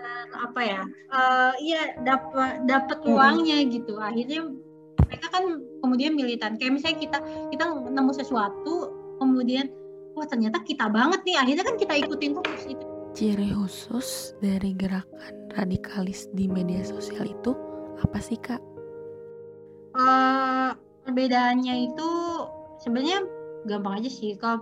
uh, 0.00 0.26
apa 0.48 0.60
ya? 0.64 0.82
Uh, 1.12 1.52
iya 1.60 1.82
dapat 2.00 2.64
dapat 2.64 2.98
uangnya 3.04 3.68
gitu. 3.68 4.00
Akhirnya 4.00 4.48
mereka 5.04 5.26
kan 5.28 5.44
kemudian 5.84 6.16
militan. 6.16 6.56
Kayak 6.56 6.80
misalnya 6.80 6.98
kita 6.98 7.18
kita 7.52 7.64
nemu 7.92 8.12
sesuatu 8.16 8.90
kemudian 9.20 9.68
wah 10.16 10.26
ternyata 10.26 10.64
kita 10.64 10.88
banget 10.88 11.20
nih 11.28 11.36
akhirnya 11.38 11.64
kan 11.64 11.76
kita 11.78 11.94
ikutin 12.04 12.36
terus 12.36 12.64
itu 12.68 12.84
ciri 13.12 13.52
khusus 13.52 14.32
dari 14.40 14.72
gerakan 14.72 15.52
radikalis 15.52 16.32
di 16.32 16.48
media 16.48 16.80
sosial 16.80 17.28
itu 17.28 17.52
apa 18.00 18.18
sih 18.18 18.40
kak? 18.40 18.60
Uh, 19.92 20.72
perbedaannya 21.04 21.92
itu 21.92 22.10
sebenarnya 22.80 23.20
gampang 23.68 24.02
aja 24.02 24.10
sih. 24.10 24.34
Kalau 24.38 24.60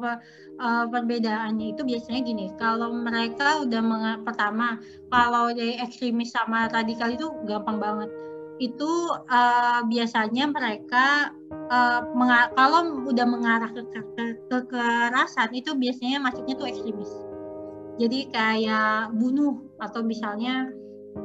uh, 0.61 0.85
perbedaannya 0.89 1.77
itu 1.77 1.83
biasanya 1.85 2.21
gini, 2.25 2.53
kalau 2.61 2.93
mereka 2.93 3.65
udah 3.65 3.81
pertama 4.25 4.81
kalau 5.09 5.51
dari 5.53 5.81
ekstremis 5.81 6.33
sama 6.33 6.69
radikal 6.69 7.09
itu 7.13 7.33
gampang 7.49 7.81
banget 7.81 8.11
itu 8.61 8.93
uh, 9.33 9.81
biasanya 9.89 10.53
mereka 10.53 11.33
uh, 11.73 12.05
kalau 12.53 13.09
udah 13.09 13.25
mengarah 13.25 13.73
ke, 13.73 13.83
ke, 13.89 14.01
ke 14.15 14.25
kekerasan 14.53 15.49
itu 15.57 15.73
biasanya 15.73 16.21
masuknya 16.21 16.55
tuh 16.61 16.69
ekstremis. 16.69 17.09
Jadi 17.97 18.29
kayak 18.29 19.17
bunuh 19.17 19.65
atau 19.81 20.05
misalnya 20.05 20.69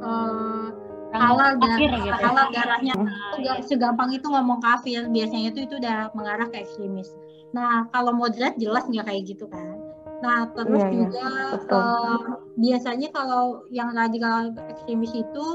uh, 0.00 0.72
halal 1.14 1.50
dar 1.60 1.78
gitu. 1.78 1.98
Ya? 2.02 2.14
halal 2.18 2.46
darahnya 2.50 2.94
hmm. 2.96 3.62
segampang 3.62 4.10
itu 4.14 4.26
ngomong 4.26 4.58
kafir 4.62 5.06
biasanya 5.10 5.54
itu 5.54 5.60
itu 5.68 5.74
udah 5.78 6.10
mengarah 6.16 6.48
ke 6.50 6.66
ekstremis. 6.66 7.10
Nah 7.54 7.86
kalau 7.94 8.12
moderat 8.14 8.58
jelas 8.58 8.86
nggak 8.88 9.06
kayak 9.06 9.22
gitu 9.26 9.46
kan. 9.46 9.78
Nah 10.24 10.48
terus 10.56 10.82
yeah, 10.82 10.90
iya. 10.90 10.98
juga 10.98 11.28
yeah, 11.28 11.76
uh, 11.76 12.20
biasanya 12.56 13.08
kalau 13.12 13.62
yang 13.70 13.92
radikal 13.92 14.50
ekstremis 14.72 15.12
itu 15.14 15.46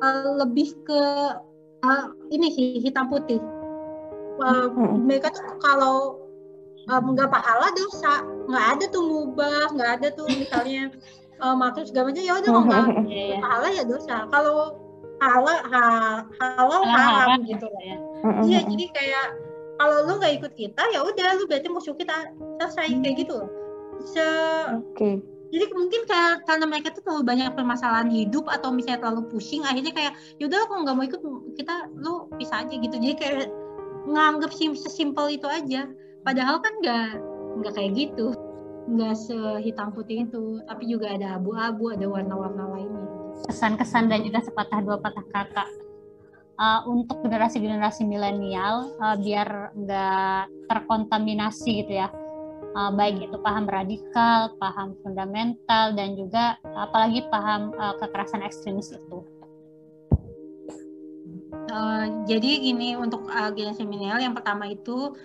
uh, 0.00 0.30
lebih 0.40 0.74
ke 0.86 1.02
uh, 1.84 2.04
ini 2.30 2.48
sih 2.54 2.68
hitam 2.80 3.10
putih. 3.10 3.42
Uh, 4.40 4.72
hmm. 4.72 5.04
Mereka 5.06 5.28
tuh 5.30 5.60
kalau 5.60 6.22
nggak 6.88 7.28
um, 7.30 7.32
pahala 7.32 7.70
dosa, 7.78 8.26
nggak 8.50 8.66
ada 8.74 8.84
tuh 8.90 9.04
mubah, 9.06 9.70
nggak 9.70 9.90
ada 10.02 10.08
tuh 10.18 10.26
misalnya 10.26 10.90
uh, 11.42 11.54
maksud 11.58 11.90
segala 11.90 12.10
macam 12.10 12.22
ya 12.22 12.34
udah 12.38 12.50
nggak 12.50 12.86
iya, 13.10 13.22
iya. 13.34 13.36
pahala 13.42 13.68
ya 13.74 13.84
dosa. 13.84 14.16
Kalau 14.30 14.78
halal 15.22 15.58
ha, 15.70 15.84
halal 16.38 16.82
haram 16.86 17.40
gitu 17.46 17.66
ya. 17.82 17.96
Iya 18.46 18.60
jadi 18.66 18.84
kayak 18.94 19.26
kalau 19.82 20.06
lu 20.06 20.12
nggak 20.22 20.34
ikut 20.42 20.52
kita 20.54 20.82
ya 20.94 21.02
udah 21.02 21.28
lu 21.38 21.44
berarti 21.50 21.68
musuh 21.68 21.94
kita 21.98 22.30
selesai 22.62 23.02
kayak 23.02 23.16
gitu. 23.26 23.38
Se 24.02 24.26
okay 24.94 25.22
jadi 25.52 25.68
mungkin 25.76 26.08
kayak 26.08 26.48
karena 26.48 26.64
mereka 26.64 26.96
tuh 26.96 27.04
terlalu 27.04 27.28
banyak 27.28 27.52
permasalahan 27.52 28.08
hidup 28.08 28.48
atau 28.48 28.72
misalnya 28.72 29.04
terlalu 29.04 29.28
pusing 29.28 29.60
akhirnya 29.68 29.92
kayak 29.92 30.12
yaudah 30.40 30.64
aku 30.64 30.80
nggak 30.80 30.96
mau 30.96 31.04
ikut 31.04 31.20
kita 31.60 31.74
lu 31.92 32.26
bisa 32.40 32.64
aja 32.64 32.72
gitu 32.72 32.96
jadi 32.96 33.14
kayak 33.20 33.52
nganggap 34.08 34.50
sim 34.50 34.72
sesimpel 34.72 35.28
itu 35.28 35.44
aja 35.46 35.86
padahal 36.24 36.58
kan 36.64 36.72
nggak 36.80 37.08
nggak 37.60 37.72
kayak 37.76 37.92
gitu 37.94 38.32
nggak 38.82 39.14
sehitam 39.14 39.94
putih 39.94 40.26
itu 40.26 40.58
tapi 40.66 40.90
juga 40.90 41.14
ada 41.14 41.38
abu-abu 41.38 41.94
ada 41.94 42.06
warna-warna 42.06 42.64
lainnya 42.72 43.06
kesan-kesan 43.46 44.10
dan 44.10 44.26
juga 44.26 44.42
sepatah 44.42 44.80
dua 44.82 44.96
patah 44.98 45.26
kata 45.30 45.64
uh, 46.58 46.80
untuk 46.90 47.22
generasi-generasi 47.22 48.02
milenial 48.04 48.90
uh, 48.98 49.14
biar 49.14 49.72
nggak 49.74 50.42
terkontaminasi 50.66 51.86
gitu 51.86 52.02
ya 52.02 52.10
uh, 52.76 52.90
baik 52.92 53.28
itu 53.28 53.36
paham 53.40 53.68
radikal, 53.68 54.52
paham 54.56 54.96
fundamental, 55.04 55.92
dan 55.94 56.16
juga 56.16 56.56
apalagi 56.64 57.24
paham 57.28 57.72
uh, 57.76 57.94
kekerasan 58.00 58.44
ekstremis 58.44 58.92
itu. 58.92 59.18
Uh, 61.72 62.24
jadi 62.28 62.60
gini 62.60 62.96
untuk 63.00 63.24
uh, 63.28 63.48
generasi 63.52 63.84
milenial 63.88 64.20
yang 64.20 64.36
pertama 64.36 64.68
itu 64.68 65.16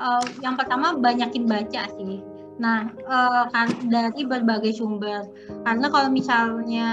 uh, 0.00 0.24
yang 0.44 0.56
pertama 0.56 0.96
banyakin 0.96 1.44
baca 1.48 1.88
sih. 1.96 2.20
Nah 2.58 2.90
uh, 3.06 3.44
kan 3.50 3.68
dari 3.86 4.22
berbagai 4.26 4.78
sumber. 4.78 5.26
Karena 5.66 5.86
kalau 5.90 6.08
misalnya 6.10 6.90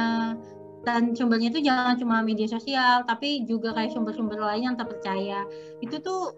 dan 0.81 1.13
sumbernya 1.13 1.53
itu 1.53 1.61
jangan 1.61 1.93
cuma 2.01 2.25
media 2.25 2.49
sosial 2.49 3.05
tapi 3.05 3.45
juga 3.45 3.69
kayak 3.77 3.93
sumber-sumber 3.93 4.41
lain 4.41 4.73
yang 4.73 4.77
terpercaya. 4.77 5.45
Itu 5.81 6.01
tuh 6.01 6.33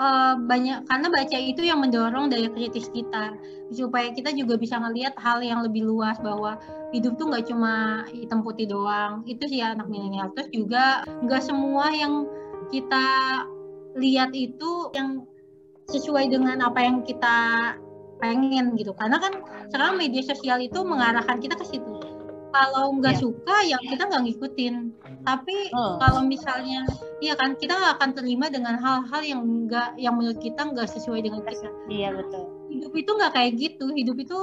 uh, 0.00 0.34
banyak 0.40 0.88
karena 0.88 1.08
baca 1.12 1.36
itu 1.36 1.62
yang 1.64 1.84
mendorong 1.84 2.32
daya 2.32 2.48
kritis 2.48 2.88
kita. 2.92 3.36
Supaya 3.74 4.08
kita 4.16 4.32
juga 4.32 4.56
bisa 4.56 4.80
ngelihat 4.80 5.18
hal 5.20 5.44
yang 5.44 5.60
lebih 5.60 5.84
luas 5.84 6.16
bahwa 6.24 6.56
hidup 6.96 7.20
tuh 7.20 7.28
nggak 7.28 7.52
cuma 7.52 8.06
hitam 8.14 8.40
putih 8.40 8.64
doang. 8.64 9.20
Itu 9.28 9.44
sih 9.44 9.60
anak 9.60 9.90
milenial. 9.92 10.32
Terus 10.32 10.48
juga 10.54 11.04
nggak 11.20 11.42
semua 11.44 11.92
yang 11.92 12.24
kita 12.72 13.06
lihat 13.96 14.32
itu 14.36 14.92
yang 14.92 15.24
sesuai 15.86 16.28
dengan 16.28 16.60
apa 16.66 16.82
yang 16.82 17.06
kita 17.06 17.72
pengen 18.18 18.74
gitu. 18.76 18.92
Karena 18.96 19.20
kan 19.20 19.42
sekarang 19.68 20.00
media 20.00 20.22
sosial 20.24 20.58
itu 20.60 20.80
mengarahkan 20.82 21.38
kita 21.40 21.56
ke 21.56 21.64
situ. 21.64 21.92
Kalau 22.56 22.96
nggak 22.96 23.16
ya. 23.16 23.20
suka 23.20 23.56
ya 23.68 23.76
kita 23.84 24.08
nggak 24.08 24.22
ngikutin. 24.24 24.74
Tapi 25.28 25.56
oh. 25.76 26.00
kalau 26.00 26.24
misalnya 26.24 26.88
iya 27.20 27.36
kan 27.36 27.52
kita 27.58 27.76
nggak 27.76 27.94
akan 28.00 28.10
terima 28.16 28.46
dengan 28.48 28.80
hal-hal 28.80 29.22
yang 29.22 29.40
enggak 29.44 29.92
yang 30.00 30.16
menurut 30.16 30.40
kita 30.40 30.64
nggak 30.64 30.88
sesuai 30.88 31.20
dengan 31.20 31.44
kita. 31.44 31.68
Iya 31.92 32.16
betul. 32.16 32.48
Hidup 32.72 32.92
itu 32.96 33.10
nggak 33.12 33.32
kayak 33.36 33.52
gitu. 33.60 33.86
Hidup 33.92 34.16
itu 34.16 34.38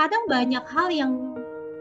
kadang 0.00 0.24
banyak 0.26 0.64
hal 0.64 0.88
yang 0.88 1.12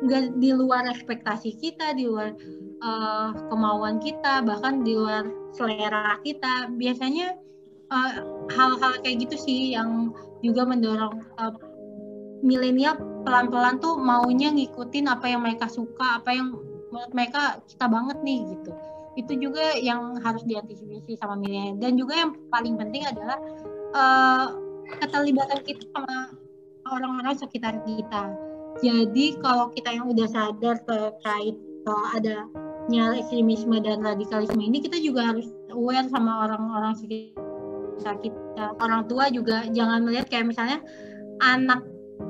nggak 0.03 0.35
di 0.43 0.51
luar 0.51 0.83
ekspektasi 0.91 1.55
kita 1.63 1.95
di 1.95 2.11
luar 2.11 2.35
uh, 2.83 3.31
kemauan 3.47 4.03
kita 4.03 4.43
bahkan 4.43 4.83
di 4.83 4.99
luar 4.99 5.23
selera 5.55 6.19
kita. 6.27 6.67
Biasanya 6.75 7.39
eh, 7.87 8.13
hal-hal 8.51 8.91
uh, 8.91 8.99
kayak 8.99 9.29
gitu 9.29 9.35
sih 9.39 9.71
yang 9.71 10.11
juga 10.43 10.67
mendorong 10.67 11.15
uh, 11.39 11.55
milenial 12.43 12.99
pelan-pelan 13.23 13.79
tuh 13.79 13.95
maunya 13.95 14.51
ngikutin 14.51 15.07
apa 15.07 15.31
yang 15.31 15.41
mereka 15.41 15.71
suka 15.71 16.19
apa 16.19 16.35
yang 16.35 16.51
menurut 16.91 17.11
mereka 17.15 17.63
kita 17.65 17.87
banget 17.87 18.19
nih 18.21 18.39
gitu. 18.51 18.71
Itu 19.15 19.33
juga 19.39 19.79
yang 19.79 20.19
harus 20.19 20.43
diantisipasi 20.43 21.17
sama 21.17 21.39
milenial. 21.39 21.79
Dan 21.79 21.95
juga 21.95 22.19
yang 22.19 22.35
paling 22.51 22.75
penting 22.75 23.07
adalah 23.07 23.39
uh, 23.95 24.47
keterlibatan 24.99 25.63
kita 25.63 25.87
sama 25.95 26.35
orang-orang 26.91 27.33
sekitar 27.39 27.79
kita. 27.87 28.35
Jadi 28.83 29.39
kalau 29.39 29.71
kita 29.71 29.95
yang 29.95 30.11
udah 30.11 30.27
sadar 30.27 30.81
terkait 30.83 31.55
uh, 31.87 32.07
adanya 32.17 33.15
ekstremisme 33.15 33.79
dan 33.79 34.03
radikalisme 34.03 34.59
ini 34.59 34.83
kita 34.83 34.99
juga 34.99 35.31
harus 35.31 35.47
aware 35.71 36.09
sama 36.09 36.49
orang-orang 36.49 36.93
sekitar 36.97 37.42
kita 38.01 38.65
orang 38.81 39.05
tua 39.05 39.29
juga 39.29 39.67
jangan 39.69 40.03
melihat 40.03 40.27
kayak 40.31 40.49
misalnya 40.49 40.79
anak 41.41 41.81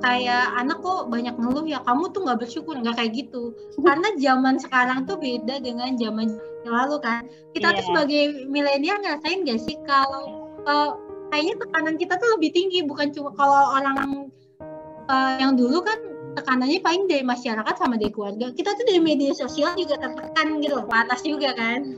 kayak 0.02 0.56
anak 0.58 0.80
kok 0.82 1.12
banyak 1.12 1.36
ngeluh 1.38 1.66
ya 1.68 1.84
kamu 1.86 2.10
tuh 2.16 2.26
nggak 2.26 2.40
bersyukur 2.42 2.74
nggak 2.80 2.98
kayak 2.98 3.12
gitu 3.14 3.54
karena 3.84 4.08
zaman 4.18 4.56
sekarang 4.58 5.06
tuh 5.06 5.20
beda 5.20 5.60
dengan 5.62 5.94
zaman 6.00 6.34
yang 6.64 6.74
lalu 6.74 6.98
kan 7.04 7.28
kita 7.54 7.70
yeah. 7.70 7.78
tuh 7.78 7.84
iya. 7.84 7.90
sebagai 7.92 8.24
milenial 8.48 8.98
ngerasain 9.04 9.44
gak 9.46 9.60
sih 9.62 9.78
kalau 9.86 10.50
uh, 10.66 10.98
kayaknya 11.30 11.56
tekanan 11.62 11.96
kita 12.00 12.14
tuh 12.18 12.30
lebih 12.40 12.50
tinggi 12.56 12.80
bukan 12.88 13.12
cuma 13.12 13.36
kalau 13.36 13.76
orang 13.76 14.32
uh, 15.12 15.36
yang 15.38 15.54
dulu 15.54 15.84
kan 15.84 16.00
tekanannya 16.34 16.82
paling 16.82 17.06
dari 17.06 17.22
masyarakat 17.22 17.76
sama 17.78 18.00
dari 18.00 18.10
keluarga 18.10 18.50
kita 18.56 18.74
tuh 18.74 18.86
dari 18.88 19.02
media 19.04 19.36
sosial 19.38 19.78
juga 19.78 20.02
tertekan 20.02 20.58
gitu 20.64 20.82
loh 20.82 20.88
panas 20.90 21.22
juga 21.22 21.54
kan 21.54 21.94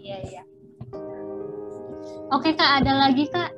iya 0.00 0.18
iya 0.24 0.45
oke 2.32 2.50
kak 2.54 2.82
ada 2.82 2.92
lagi 3.06 3.30
kak? 3.30 3.54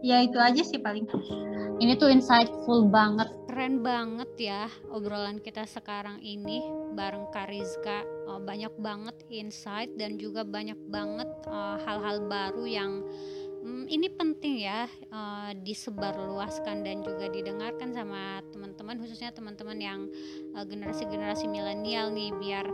Ya 0.00 0.24
itu 0.24 0.40
aja 0.40 0.64
sih 0.64 0.80
paling. 0.80 1.04
Ini 1.80 1.96
tuh 2.00 2.08
insightful 2.12 2.88
banget. 2.88 3.28
Keren 3.48 3.84
banget 3.84 4.30
ya 4.40 4.68
obrolan 4.88 5.40
kita 5.40 5.68
sekarang 5.68 6.20
ini 6.24 6.64
bareng 6.96 7.28
Kariska 7.28 8.04
oh, 8.28 8.40
banyak 8.40 8.72
banget 8.80 9.16
insight 9.28 9.92
dan 10.00 10.16
juga 10.16 10.44
banyak 10.44 10.76
banget 10.88 11.28
eh, 11.44 11.76
hal-hal 11.84 12.24
baru 12.24 12.64
yang 12.64 13.04
um, 13.60 13.84
ini 13.88 14.08
penting 14.08 14.64
ya 14.64 14.88
uh, 15.12 15.52
disebarluaskan 15.52 16.82
dan 16.84 17.04
juga 17.04 17.28
didengarkan 17.28 17.92
sama 17.92 18.40
teman-teman 18.48 18.96
khususnya 19.00 19.30
teman-teman 19.32 19.78
yang 19.78 20.00
uh, 20.56 20.64
generasi-generasi 20.64 21.46
milenial 21.46 22.08
nih 22.12 22.32
biar 22.40 22.66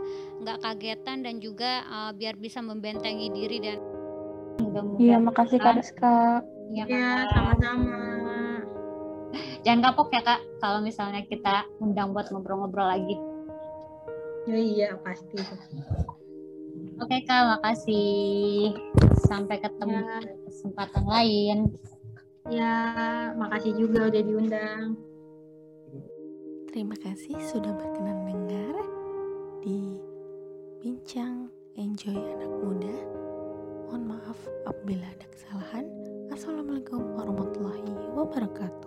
nggak 0.43 0.59
kagetan 0.63 1.23
dan 1.23 1.43
juga 1.43 1.83
biar 2.15 2.39
bisa 2.39 2.63
membentengi 2.63 3.27
diri 3.33 3.57
dan 3.59 3.77
Iya, 4.97 5.17
makasih 5.21 5.59
Kak 5.61 5.73
Rizka. 5.77 6.41
Iya, 6.73 6.83
ya, 6.89 7.09
sama-sama. 7.31 7.97
Jangan 9.63 9.81
kapok 9.91 10.09
ya 10.13 10.21
Kak, 10.25 10.41
kalau 10.59 10.79
misalnya 10.81 11.21
kita 11.25 11.69
undang 11.79 12.11
buat 12.11 12.27
ngobrol-ngobrol 12.33 12.87
lagi. 12.87 13.15
Ya, 14.47 14.57
iya, 14.57 14.89
pasti. 15.03 15.37
Oke 16.97 17.17
Kak, 17.27 17.59
makasih. 17.59 18.73
Sampai 19.27 19.61
ketemu 19.61 20.01
ya. 20.01 20.19
kesempatan 20.49 21.03
lain. 21.05 21.57
Ya, 22.47 22.75
makasih 23.35 23.75
juga 23.75 24.07
udah 24.07 24.21
diundang. 24.23 24.95
Terima 26.71 26.95
kasih 26.95 27.35
sudah 27.43 27.73
berkenan 27.75 28.23
dengar 28.23 28.75
di 29.65 29.99
Bincang 30.79 31.51
Enjoy 31.75 32.15
Anak 32.15 32.51
Muda. 32.63 33.26
Mohon 33.87 34.19
maaf 34.19 34.35
apabila 34.67 35.07
ada 35.07 35.23
kesalahan. 35.31 35.87
Assalamualaikum 36.27 37.07
warahmatullahi 37.15 37.87
wabarakatuh. 38.19 38.86